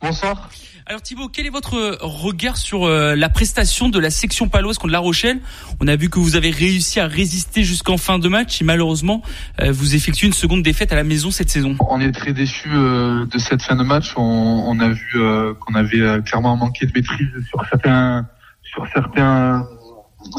[0.02, 0.50] Bonsoir.
[0.86, 4.92] Alors Thibaut, quel est votre regard sur euh, la prestation de la section paloise contre
[4.92, 5.40] La Rochelle?
[5.80, 9.22] On a vu que vous avez réussi à résister jusqu'en fin de match et malheureusement
[9.60, 11.76] euh, vous effectuez une seconde défaite à la maison cette saison.
[11.88, 14.14] On est très déçus euh, de cette fin de match.
[14.16, 15.22] On, a vu
[15.60, 18.26] qu'on avait clairement manqué de maîtrise sur certains
[18.64, 19.68] sur certains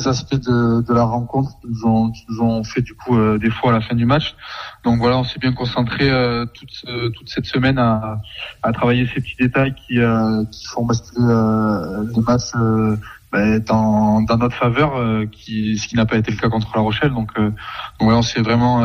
[0.05, 3.73] aspects de, de la rencontre qui nous ont, ont fait du coup des fois à
[3.73, 4.35] la fin du match.
[4.83, 8.19] Donc voilà, on s'est bien concentré euh, toute, toute cette semaine à,
[8.61, 12.97] à travailler ces petits détails qui, euh, qui font basculer euh, les matchs euh,
[13.31, 16.71] ben, dans, dans notre faveur, euh, qui, ce qui n'a pas été le cas contre
[16.75, 17.11] La Rochelle.
[17.11, 17.53] Donc, donc
[17.99, 18.81] voilà, on s'est vraiment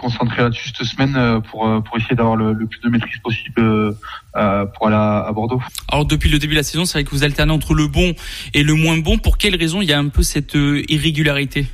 [0.00, 3.94] concentré là-dessus cette semaine pour, pour essayer d'avoir le, le, plus de maîtrise possible
[4.32, 5.60] pour aller à, à, Bordeaux.
[5.88, 8.14] Alors depuis le début de la saison, c'est vrai que vous alternez entre le bon
[8.54, 9.18] et le moins bon.
[9.18, 11.66] Pour quelles raisons il y a un peu cette irrégularité?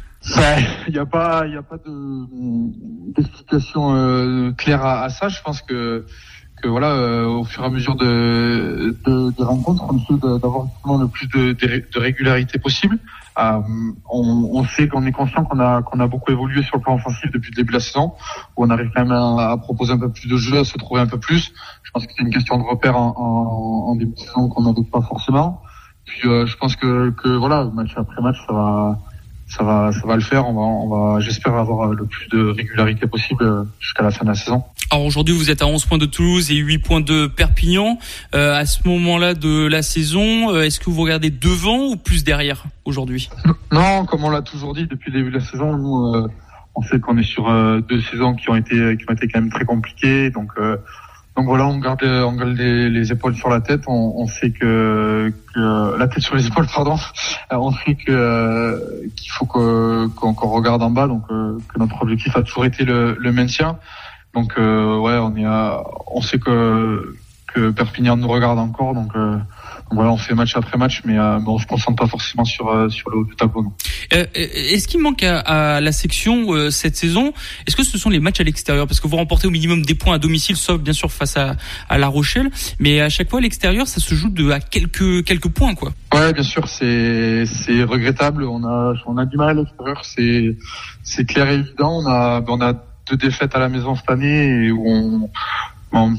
[0.88, 1.76] Il n'y a pas, il y a pas
[3.16, 5.28] d'explication euh, claire à, ça.
[5.28, 6.04] Je pense que
[6.62, 10.68] que voilà, euh, au fur et à mesure de, de des rencontres, on essaie d'avoir
[10.98, 12.98] le plus de, de, régularité possible.
[13.38, 13.60] Euh,
[14.08, 17.30] on, sait qu'on est conscient qu'on a qu'on a beaucoup évolué sur le plan offensif
[17.30, 18.14] depuis le début de la saison,
[18.56, 21.02] où on arrive quand même à, proposer un peu plus de jeux, à se trouver
[21.02, 21.52] un peu plus.
[21.82, 25.02] Je pense que c'est une question de repère en, début de saison qu'on n'avait pas
[25.02, 25.62] forcément.
[26.06, 28.98] Puis euh, je pense que, que voilà, match après match, ça va
[29.48, 30.48] ça va, ça va le faire.
[30.48, 34.24] On va, on va, j'espère avoir le plus de régularité possible euh, jusqu'à la fin
[34.24, 34.64] de la saison.
[34.90, 37.98] Alors aujourd'hui, vous êtes à 11 points de Toulouse et 8 points de Perpignan.
[38.36, 42.22] Euh, à ce moment-là de la saison, euh, est-ce que vous regardez devant ou plus
[42.22, 43.28] derrière aujourd'hui?
[43.72, 46.28] Non, comme on l'a toujours dit depuis le début de la saison, nous, euh,
[46.76, 47.50] on sait qu'on est sur
[47.82, 50.30] deux saisons qui ont été, qui ont été quand même très compliquées.
[50.30, 50.52] Donc
[51.36, 53.82] donc voilà, on garde, on garde les, épaules sur la tête.
[53.88, 56.96] On, on sait que, que, la tête sur les épaules, pardon.
[57.50, 61.08] On sait que qu'il faut qu'on regarde en bas.
[61.08, 63.78] Donc que notre objectif a toujours été le, le maintien.
[64.36, 67.16] Donc ouais, on est, à, on sait que
[67.52, 68.94] que Perpignan nous regarde encore.
[68.94, 69.12] Donc
[69.92, 72.88] voilà, on fait match après match, mais, euh, on se concentre pas forcément sur euh,
[72.88, 73.72] sur le haut du tableau.
[74.12, 77.32] Euh, est-ce qu'il manque à, la section euh, cette saison
[77.66, 78.86] Est-ce que ce sont les matchs à l'extérieur?
[78.86, 81.56] Parce que vous remportez au minimum des points à domicile, sauf bien sûr face à,
[81.88, 85.24] à La Rochelle, mais à chaque fois à l'extérieur, ça se joue de à quelques
[85.24, 85.92] quelques points, quoi.
[86.12, 88.44] Ouais, bien sûr, c'est c'est regrettable.
[88.44, 90.56] On a on a du mal à l'extérieur, c'est
[91.04, 92.00] c'est clair et évident.
[92.02, 92.74] On a on a
[93.08, 95.30] deux défaites à la maison cette année où on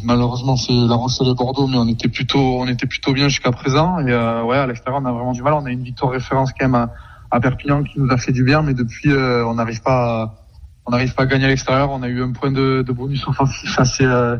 [0.04, 3.52] malheureusement, c'est La Rochelle et Bordeaux, mais on était plutôt, on était plutôt bien jusqu'à
[3.52, 4.00] présent.
[4.00, 5.54] Et euh, ouais, à l'extérieur, on a vraiment du mal.
[5.54, 6.90] On a une victoire référence quand même
[7.30, 10.46] à, Perpignan qui nous a fait du bien, mais depuis, euh, on n'arrive pas,
[10.86, 11.92] on n'arrive pas à gagner à l'extérieur.
[11.92, 14.38] On a eu un point de, de bonus offensif assez, euh,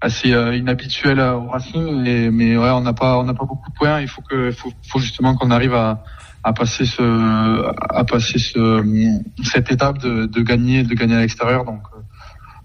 [0.00, 2.06] assez inhabituel au Racing.
[2.06, 4.00] Et, mais ouais, on n'a pas, on n'a pas beaucoup de points.
[4.00, 6.02] Il faut que, faut, faut justement qu'on arrive à,
[6.46, 7.02] à passer ce,
[7.90, 8.80] à passer ce,
[9.42, 11.64] cette étape de, de gagner, de gagner à l'extérieur.
[11.64, 11.80] Donc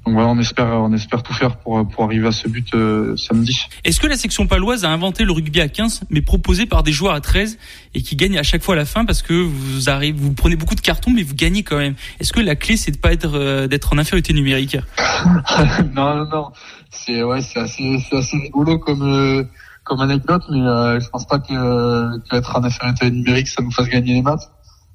[0.06, 3.16] donc voilà, on espère, on espère tout faire pour, pour arriver à ce but euh,
[3.18, 3.68] samedi.
[3.84, 6.92] Est-ce que la section paloise a inventé le rugby à 15, mais proposé par des
[6.92, 7.60] joueurs à 13
[7.94, 10.56] et qui gagnent à chaque fois à la fin parce que vous arrivez, vous prenez
[10.56, 11.94] beaucoup de cartons, mais vous gagnez quand même.
[12.20, 14.78] Est-ce que la clé c'est de pas être euh, d'être en infériorité numérique?
[15.94, 16.48] Non, non, non.
[16.90, 19.44] C'est ouais, c'est assez, c'est assez rigolo comme euh,
[19.84, 20.60] comme anecdote, mais
[21.00, 24.48] je pense pas que qu'être en infériorité numérique ça nous fasse gagner les matchs.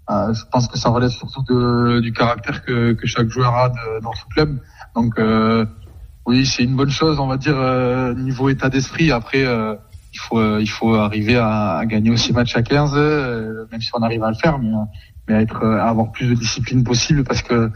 [0.09, 4.13] je pense que ça relève surtout de, du caractère que, que chaque joueur a dans
[4.13, 4.59] ce club.
[4.97, 5.67] Donc euh,
[6.27, 9.13] oui, c'est une bonne chose, on va dire euh, niveau état d'esprit.
[9.13, 9.75] Après, euh,
[10.13, 12.95] il faut il faut arriver à, gagner aussi match à 15,
[13.71, 14.71] même si on arrive à le faire, mais
[15.29, 17.71] mais à être à avoir plus de discipline possible parce que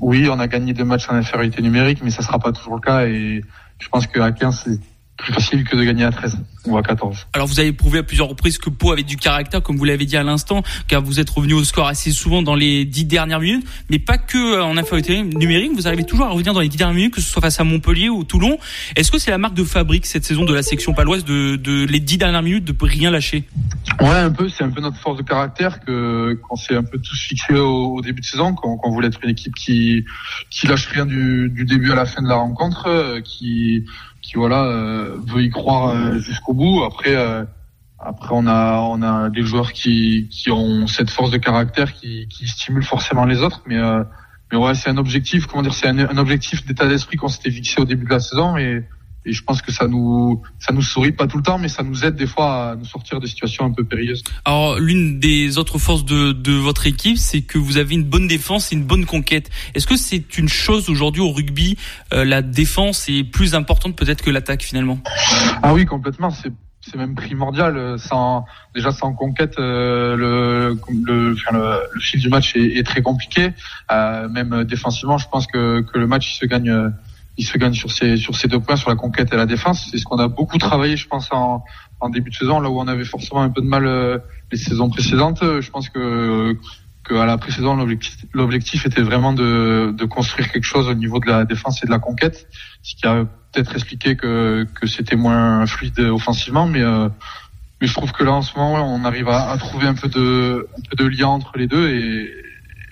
[0.00, 2.80] oui, on a gagné deux matchs en infériorité numérique, mais ça sera pas toujours le
[2.80, 3.44] cas et
[3.78, 4.80] je pense qu'à 15 c'est
[5.22, 7.26] plus facile que de gagner à 13 ou à 14.
[7.32, 10.04] Alors vous avez prouvé à plusieurs reprises que Pau avait du caractère, comme vous l'avez
[10.04, 13.40] dit à l'instant, car vous êtes revenu au score assez souvent dans les dix dernières
[13.40, 15.72] minutes, mais pas que euh, en infériorité numérique.
[15.74, 17.64] Vous arrivez toujours à revenir dans les dix dernières minutes, que ce soit face à
[17.64, 18.58] Montpellier ou Toulon.
[18.96, 21.84] Est-ce que c'est la marque de fabrique cette saison de la section paloise de, de
[21.86, 23.44] les dix dernières minutes de rien lâcher?
[24.00, 24.48] Ouais, un peu.
[24.48, 28.00] C'est un peu notre force de caractère que qu'on s'est un peu tous fixé au,
[28.00, 30.04] début de saison, qu'on voulait être une équipe qui
[30.50, 33.84] qui lâche rien du, du début à la fin de la rencontre, euh, qui
[34.22, 36.84] qui voilà euh, veut y croire euh, jusqu'au bout.
[36.84, 37.44] Après, euh,
[37.98, 42.28] après on a on a des joueurs qui qui ont cette force de caractère qui
[42.28, 43.78] qui stimulent forcément les autres, mais
[44.50, 45.46] mais ouais, c'est un objectif.
[45.46, 48.20] Comment dire, c'est un, un, objectif d'état d'esprit qu'on s'était fixé au début de la
[48.20, 48.86] saison et
[49.24, 51.82] et je pense que ça nous ça nous sourit pas tout le temps mais ça
[51.82, 54.22] nous aide des fois à nous sortir de situations un peu périlleuses.
[54.44, 58.26] Alors l'une des autres forces de, de votre équipe c'est que vous avez une bonne
[58.26, 59.50] défense et une bonne conquête.
[59.74, 61.76] Est-ce que c'est une chose aujourd'hui au rugby
[62.12, 64.98] euh, la défense est plus importante peut-être que l'attaque finalement?
[65.62, 67.96] Ah oui complètement c'est c'est même primordial.
[67.98, 73.52] Sans déjà sans conquête, euh, le, le, le, fil du match est, est très compliqué.
[73.90, 76.92] Euh, même défensivement, je pense que, que le match il se gagne
[77.38, 79.88] il se gagne sur ces sur ces deux points, sur la conquête et la défense.
[79.90, 81.64] C'est ce qu'on a beaucoup travaillé, je pense, en,
[82.00, 84.18] en début de saison, là où on avait forcément un peu de mal euh,
[84.50, 85.42] les saisons précédentes.
[85.42, 86.56] Je pense que
[87.04, 87.80] que à la précédente,
[88.32, 91.90] l'objectif était vraiment de, de construire quelque chose au niveau de la défense et de
[91.90, 92.46] la conquête,
[92.82, 97.08] ce qui a peut-être expliqué que que c'était moins fluide offensivement, mais euh,
[97.80, 100.08] mais je trouve que là en ce moment, on arrive à, à trouver un peu
[100.08, 102.30] de un peu de lien entre les deux et,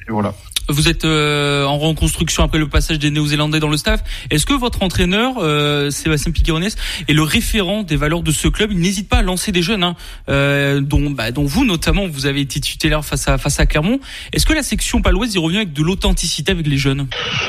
[0.08, 0.34] et voilà.
[0.70, 4.02] Vous êtes euh, en reconstruction après le passage des Néo-Zélandais dans le staff.
[4.30, 8.70] Est-ce que votre entraîneur, euh, Sébastien Piquerones, est le référent des valeurs de ce club?
[8.72, 9.96] Il n'hésite pas à lancer des jeunes, hein,
[10.28, 13.98] euh, dont, bah, dont vous notamment, vous avez été tutélaire face à face à Clermont.
[14.32, 17.08] Est-ce que la section paloise y revient avec de l'authenticité avec les jeunes?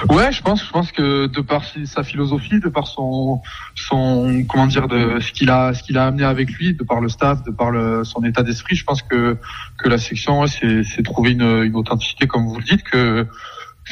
[0.09, 0.63] Ouais, je pense.
[0.65, 3.41] Je pense que de par sa philosophie, de par son
[3.75, 7.01] son comment dire, de ce qu'il a ce qu'il a amené avec lui, de par
[7.01, 9.37] le staff, de par le, son état d'esprit, je pense que
[9.81, 13.27] que la section, ouais, c'est trouver une, une authenticité comme vous le dites que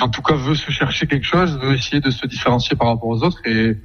[0.02, 3.10] en tout cas, veut se chercher quelque chose, veut essayer de se différencier par rapport
[3.10, 3.76] aux autres et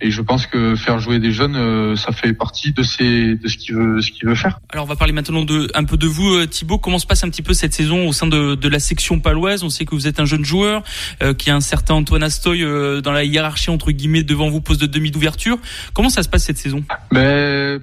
[0.00, 3.48] et je pense que faire jouer des jeunes, euh, ça fait partie de ces, de
[3.48, 4.60] ce qu'il veut, ce qu'il veut faire.
[4.70, 6.78] Alors on va parler maintenant de un peu de vous, euh, Thibaut.
[6.78, 9.64] Comment se passe un petit peu cette saison au sein de, de la section paloise?
[9.64, 10.84] On sait que vous êtes un jeune joueur,
[11.20, 12.62] euh, qui a un certain Antoine Astoy
[13.02, 15.58] dans la hiérarchie entre guillemets devant vous, poste de demi d'ouverture.
[15.94, 16.84] Comment ça se passe cette saison?
[17.10, 17.78] Mais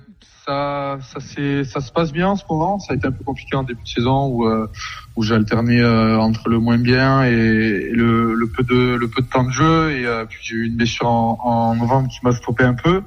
[0.45, 1.19] ça, ça,
[1.63, 2.79] ça se passe bien en ce moment.
[2.79, 4.67] Ça a été un peu compliqué en début de saison où, euh,
[5.15, 9.21] où j'ai alterné euh, entre le moins bien et, le, le, peu de le peu
[9.21, 9.91] de temps de jeu.
[9.91, 13.01] Et euh, puis j'ai eu une blessure en, en novembre qui m'a stoppé un peu.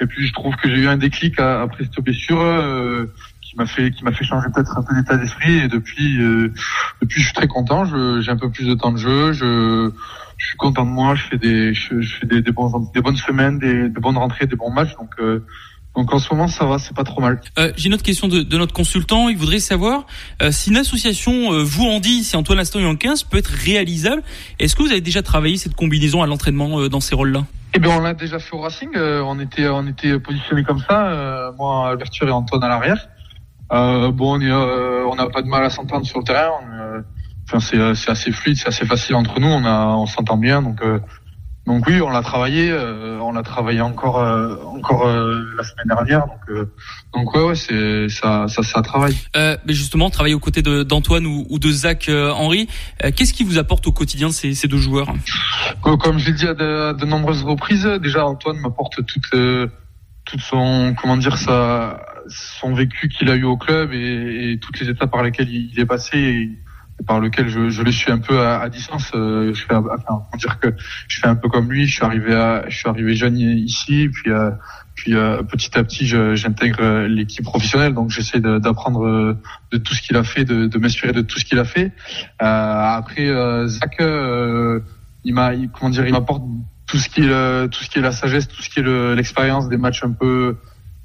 [0.00, 3.08] Et puis je trouve que j'ai eu un déclic après cette blessure
[3.40, 6.18] qui m'a fait qui m'a fait changer peut-être un peu d'état d'esprit et depuis
[7.00, 7.84] depuis je suis très content
[8.20, 9.90] j'ai un peu plus de temps de jeu je
[10.36, 13.16] je suis content de moi je fais des je, fais des, des, bons, des bonnes
[13.16, 15.14] semaines des, des bonnes rentrées des bons matchs donc
[15.96, 17.40] donc en ce moment, ça va, c'est pas trop mal.
[17.58, 19.28] Euh, J'ai une autre question de, de, notre consultant.
[19.28, 20.06] Il voudrait savoir
[20.42, 23.50] euh, si une association euh, vous en dit, si Antoine Aston en 15 peut être
[23.50, 24.22] réalisable.
[24.58, 27.44] Est-ce que vous avez déjà travaillé cette combinaison à l'entraînement euh, dans ces rôles-là?
[27.74, 28.90] Eh bien, on l'a déjà fait au Racing.
[28.96, 31.52] Euh, on était, on était positionné comme ça.
[31.56, 33.08] moi, Alberture et Antoine à l'arrière.
[33.70, 36.50] bon, on n'a pas de mal à s'entendre sur le terrain.
[37.46, 39.48] Enfin, c'est assez fluide, c'est assez facile entre nous.
[39.48, 40.80] On a, on s'entend bien, donc
[41.66, 45.86] donc oui, on l'a travaillé, euh, on l'a travaillé encore euh, encore euh, la semaine
[45.86, 46.26] dernière.
[46.26, 46.68] Donc
[47.14, 49.16] donc ouais ouais c'est ça ça ça travaille.
[49.34, 52.68] mais justement, travailler aux côtés d'Antoine ou, ou, de Zach Henry,
[53.16, 55.08] qu'est-ce qui vous apporte au quotidien ces, ces deux joueurs?
[55.82, 59.30] Comme je l'ai dit à de, nombreuses reprises, déjà Antoine m'apporte toute
[60.26, 64.80] toute son comment dire ça son vécu qu'il a eu au club et, et, toutes
[64.80, 66.18] les étapes par lesquelles il, est passé.
[66.18, 66.50] Et,
[67.06, 69.10] par lequel je, je le suis un peu à, à distance.
[69.14, 70.68] Euh, je fais, enfin, pour dire que
[71.08, 71.86] je fais un peu comme lui.
[71.86, 74.50] Je suis arrivé à, je suis arrivé jeune ici, puis euh,
[74.94, 77.94] puis euh, petit à petit, j'intègre l'équipe professionnelle.
[77.94, 79.36] Donc j'essaie d'apprendre
[79.72, 81.92] de tout ce qu'il a fait, de, de m'inspirer de tout ce qu'il a fait.
[82.38, 83.28] après,
[83.66, 86.44] Zach, il m'a, comment dire, il m'apporte
[86.86, 89.68] tout ce qui est tout ce qui est la sagesse, tout ce qui est l'expérience
[89.68, 90.56] des matchs un peu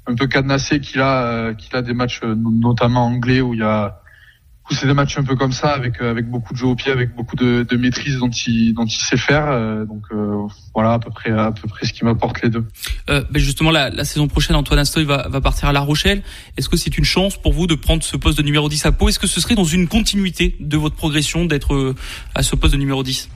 [0.06, 4.00] un peu cadenassés qu'il a, qu'il a des matchs notamment anglais où il y a
[4.74, 6.92] c'est des matchs un peu comme ça, avec euh, avec beaucoup de jeux au pied,
[6.92, 9.46] avec beaucoup de, de maîtrise dont il dont il sait faire.
[9.48, 12.64] Euh, donc euh, voilà à peu près à peu près ce qui m'apporte les deux.
[13.08, 16.22] Euh, ben justement, la, la, saison prochaine, Antoine Astoy va, va partir à La Rochelle.
[16.56, 18.92] Est-ce que c'est une chance pour vous de prendre ce poste de numéro 10 à
[18.92, 19.08] Pau?
[19.08, 21.94] Est-ce que ce serait dans une continuité de votre progression d'être
[22.34, 23.28] à ce poste de numéro 10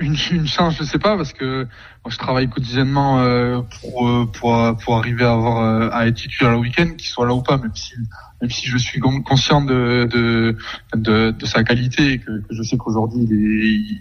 [0.00, 1.64] une, une chance, je sais pas, parce que
[2.04, 6.58] moi, je travaille quotidiennement euh, pour, pour pour arriver à avoir à être titulaire le
[6.58, 7.94] week-end, qu'il soit là ou pas, même si
[8.40, 10.56] même si je suis conscient de, de,
[10.94, 13.42] de, de sa qualité que, que je sais qu'aujourd'hui il est,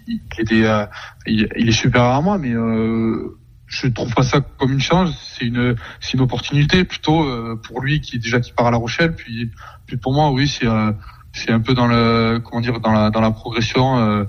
[0.07, 0.85] il, il, euh,
[1.25, 3.35] il, il, est supérieur à moi, mais euh,
[3.65, 7.81] je trouve pas ça comme une chance, c'est une, c'est une opportunité plutôt euh, pour
[7.81, 9.51] lui qui déjà qui part à La Rochelle, puis,
[9.87, 10.91] puis pour moi oui c'est, euh,
[11.33, 14.25] c'est un peu dans le, comment dire, dans la, dans la progression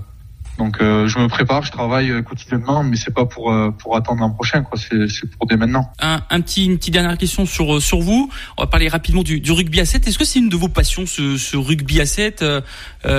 [0.59, 3.95] donc euh, je me prépare, je travaille euh, quotidiennement, mais c'est pas pour euh, pour
[3.95, 4.77] attendre l'an prochain, quoi.
[4.77, 5.89] C'est c'est pour dès maintenant.
[6.01, 8.29] Un, un, petit une petite dernière question sur sur vous.
[8.57, 10.05] On va parler rapidement du, du rugby à 7.
[10.05, 12.43] Est-ce que c'est une de vos passions, ce, ce rugby à 7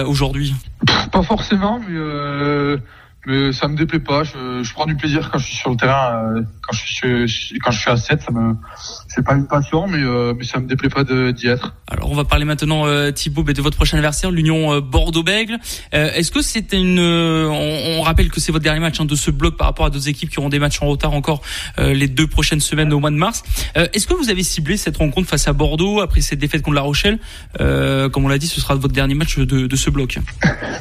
[0.06, 0.54] aujourd'hui?
[1.10, 1.96] Pas forcément, mais
[3.26, 4.24] mais ça me déplaît pas.
[4.24, 6.34] Je, je, prends du plaisir quand je suis sur le terrain.
[6.36, 8.54] Euh, quand je suis quand je suis à 7, ça me
[9.08, 11.74] c'est pas une passion, mais euh, mais ça me déplaît pas d'y être.
[11.88, 15.58] Alors on va parler maintenant euh, Thibaut de votre prochain adversaire, l'Union euh, Bordeaux-Bègle.
[15.92, 19.30] Est-ce que c'est une on, on, rappelle que c'est votre dernier match hein, de ce
[19.30, 21.42] bloc par rapport à d'autres équipes qui auront des matchs en retard encore
[21.78, 23.42] les deux prochaines semaines au mois de mars.
[23.74, 26.82] Est-ce que vous avez ciblé cette rencontre face à Bordeaux après cette défaite contre La
[26.82, 27.18] Rochelle
[27.58, 30.18] Comme on l'a dit, ce sera votre dernier match de, de ce bloc.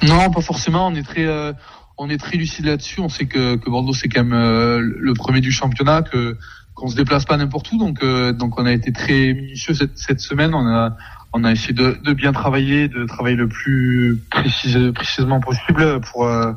[0.01, 0.87] Non, pas forcément.
[0.87, 1.25] On est très
[1.99, 3.01] on est très lucide là-dessus.
[3.01, 6.37] On sait que, que Bordeaux c'est quand même euh, le premier du championnat, que
[6.73, 7.77] qu'on se déplace pas n'importe où.
[7.77, 10.55] Donc euh, donc on a été très minutieux cette, cette semaine.
[10.55, 10.95] On a
[11.33, 16.25] on a essayé de, de bien travailler, de travailler le plus précis, précisément possible pour
[16.25, 16.53] euh,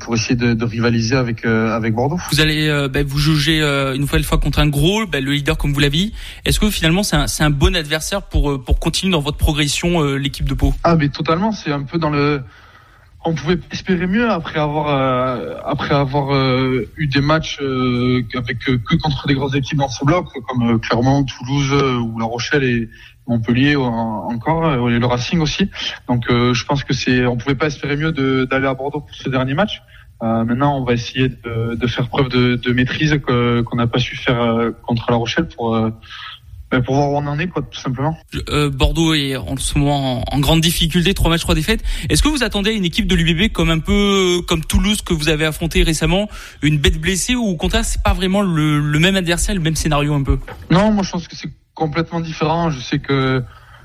[0.00, 2.18] pour essayer de, de rivaliser avec avec Bordeaux.
[2.32, 5.72] Vous allez ben, vous juger une nouvelle fois contre un gros, ben, le leader comme
[5.72, 6.12] vous l'avez dit.
[6.44, 10.48] Est-ce que finalement c'est un, un bon adversaire pour pour continuer dans votre progression l'équipe
[10.48, 10.74] de Pau?
[10.82, 12.42] Ah mais totalement, c'est un peu dans le
[13.26, 18.58] on pouvait espérer mieux après avoir euh, après avoir euh, eu des matchs euh, avec
[18.60, 22.88] que contre des grosses équipes dans ce bloc comme Clermont, Toulouse ou La Rochelle et
[23.26, 25.68] Montpellier encore et le Racing aussi.
[26.08, 28.12] Donc je pense que c'est on pouvait pas espérer mieux
[28.46, 29.82] d'aller à Bordeaux pour ce dernier match.
[30.22, 34.14] maintenant, on va essayer de, de faire preuve de, de maîtrise qu'on n'a pas su
[34.14, 35.76] faire contre La Rochelle pour
[36.84, 38.16] pour voir où on en est, quoi, tout simplement.
[38.50, 41.82] Euh, Bordeaux est en ce moment en, grande difficulté, trois matchs, trois défaites.
[42.08, 45.28] Est-ce que vous attendez une équipe de l'UBB comme un peu comme Toulouse que vous
[45.28, 46.28] avez affronté récemment,
[46.62, 50.14] une bête blessée ou au contraire c'est pas vraiment le, même adversaire, le même scénario
[50.14, 50.38] un peu?
[50.70, 52.70] Non, moi je pense que c'est complètement différent.
[52.70, 53.42] Je sais que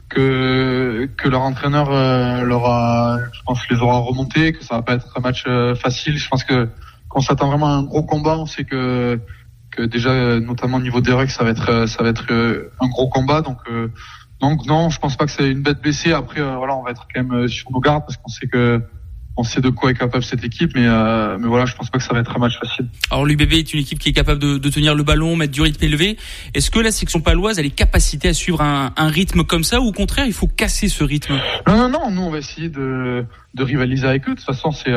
[0.10, 4.82] que que leur entraîneur euh, leur a, je pense, les aura remontés, que ça va
[4.82, 6.18] pas être un match euh, facile.
[6.18, 6.68] Je pense que
[7.08, 8.38] qu'on s'attend vraiment à un gros combat.
[8.38, 9.20] On sait que
[9.82, 12.72] que déjà notamment au niveau des rucks ça va être euh, ça va être euh,
[12.80, 13.88] un gros combat donc euh,
[14.40, 17.08] donc non je pense pas que c'est une bête blessée après voilà on va être
[17.14, 18.82] quand même sur nos gardes parce qu'on sait que
[19.38, 22.04] on sait de quoi est capable cette équipe, mais, mais voilà, je pense pas que
[22.04, 22.90] ça va être un match facile.
[23.10, 25.62] Alors l'UBB est une équipe qui est capable de, de, tenir le ballon, mettre du
[25.62, 26.18] rythme élevé.
[26.54, 29.80] Est-ce que la section paloise a les capacités à suivre un, un, rythme comme ça,
[29.80, 31.40] ou au contraire, il faut casser ce rythme?
[31.66, 34.32] Non, non, non, nous on va essayer de, de rivaliser avec eux.
[34.32, 34.92] De toute façon, c'est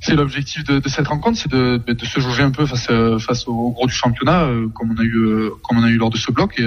[0.00, 2.88] c'est l'objectif de, cette rencontre, c'est de, se jauger un peu face
[3.18, 5.96] face au gros du championnat, euh, comme on a eu euh, comme on a eu
[5.96, 6.60] lors de ce bloc.
[6.60, 6.66] Et,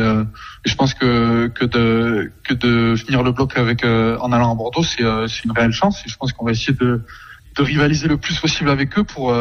[0.65, 4.83] je pense que que de que de finir le bloc avec en allant à Bordeaux,
[4.83, 6.03] c'est c'est une réelle chance.
[6.05, 7.01] Et je pense qu'on va essayer de
[7.55, 9.33] de rivaliser le plus possible avec eux pour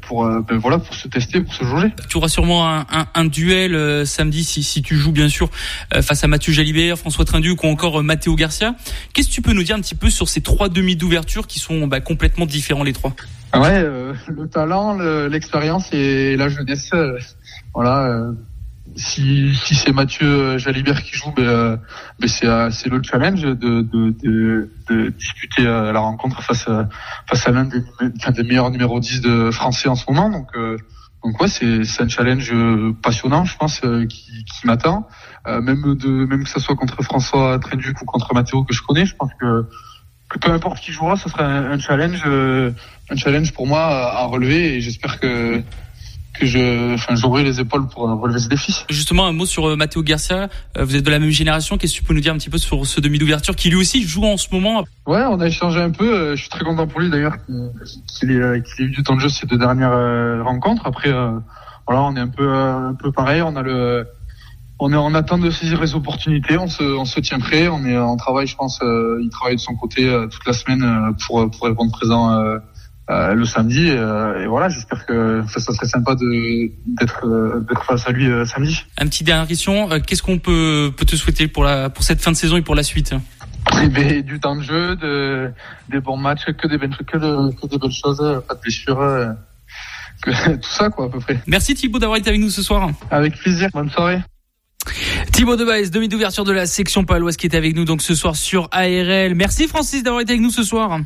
[0.00, 1.92] pour euh, ben voilà pour se tester, pour se jauger.
[2.08, 5.50] Tu auras sûrement un, un, un duel euh, samedi si, si tu joues bien sûr
[5.94, 8.74] euh, face à Mathieu Jalibert, François Trinduc ou encore Matteo Garcia.
[9.12, 11.58] Qu'est-ce que tu peux nous dire un petit peu sur ces trois demi d'ouverture qui
[11.58, 13.14] sont bah, complètement différents les trois?
[13.54, 14.96] Ouais, le talent,
[15.28, 16.90] l'expérience et la jeunesse.
[17.74, 18.30] voilà
[18.96, 21.76] si, si c'est Mathieu euh, Jalibert qui joue, ben, euh,
[22.18, 26.88] ben c'est, euh, c'est le challenge de, de, de, de disputer la rencontre face à,
[27.26, 30.30] face à l'un des, des meilleurs numéros 10 de français en ce moment.
[30.30, 30.48] Donc,
[31.24, 32.52] donc ouais, c'est, un challenge
[33.02, 35.06] passionnant, je pense, qui, qui m'attend.
[35.46, 39.06] même de même que ça soit contre François Trenduc ou contre Mathéo que je connais,
[39.06, 39.66] je pense que,
[40.28, 44.24] que peu importe qui jouera, ça sera un, un challenge, un challenge pour moi à
[44.24, 45.62] relever et j'espère que
[46.32, 48.84] que je, enfin, j'aurai les épaules pour relever ce défi.
[48.88, 50.48] Justement, un mot sur euh, Matteo Garcia.
[50.76, 51.76] Euh, vous êtes de la même génération.
[51.76, 53.76] Qu'est-ce que tu peux nous dire un petit peu sur ce demi d'ouverture qui lui
[53.76, 54.84] aussi joue en ce moment?
[55.06, 56.12] Ouais, on a échangé un peu.
[56.12, 59.16] Euh, je suis très content pour lui d'ailleurs qu'il ait, qu'il ait eu du temps
[59.16, 60.86] de jeu ces deux dernières rencontres.
[60.86, 61.10] Après,
[61.86, 63.42] voilà, on est un peu, un peu pareil.
[63.42, 64.06] On a le,
[64.78, 66.56] on est en attente de saisir les opportunités.
[66.56, 67.68] On se, on se tient prêt.
[67.68, 68.80] On est en travail, je pense.
[68.82, 72.42] il travaille de son côté toute la semaine pour, pour répondre présent
[73.10, 73.90] euh, le samedi.
[73.90, 78.84] Euh, et voilà, j'espère que ça, serait sympa de d'être euh, face à lui samedi.
[78.98, 82.30] Un petit dernière question, qu'est-ce qu'on peut peut te souhaiter pour la pour cette fin
[82.30, 83.14] de saison et pour la suite?
[83.82, 85.50] Eh ben, du temps de jeu, de,
[85.88, 89.34] des bons matchs, que des belles, que, de, que des belles choses, pas de blessures,
[90.20, 91.40] que, tout ça quoi à peu près.
[91.46, 92.90] Merci Thibaut d'avoir été avec nous ce soir.
[93.10, 94.20] Avec plaisir, bonne soirée.
[95.32, 98.36] Thibaut Debaez, demi d'ouverture de la section paloise qui est avec nous donc ce soir
[98.36, 99.34] sur ARL.
[99.34, 100.98] Merci Francis d'avoir été avec nous ce soir.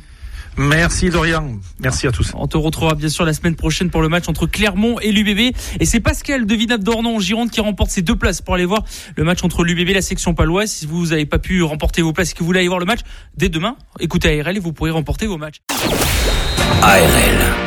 [0.57, 1.59] Merci Dorian.
[1.81, 2.33] Merci à tous.
[2.35, 5.55] On te retrouvera bien sûr la semaine prochaine pour le match entre Clermont et l'UBB.
[5.81, 8.65] Et c'est Pascal de Vinat Dornon en Gironde qui remporte ces deux places pour aller
[8.65, 8.85] voir
[9.17, 10.71] le match entre l'UBB et la section paloise.
[10.71, 12.87] Si vous n'avez pas pu remporter vos places et que vous voulez aller voir le
[12.87, 13.01] match,
[13.37, 15.61] dès demain, écoutez ARL et vous pourrez remporter vos matchs.
[16.83, 17.66] ARL.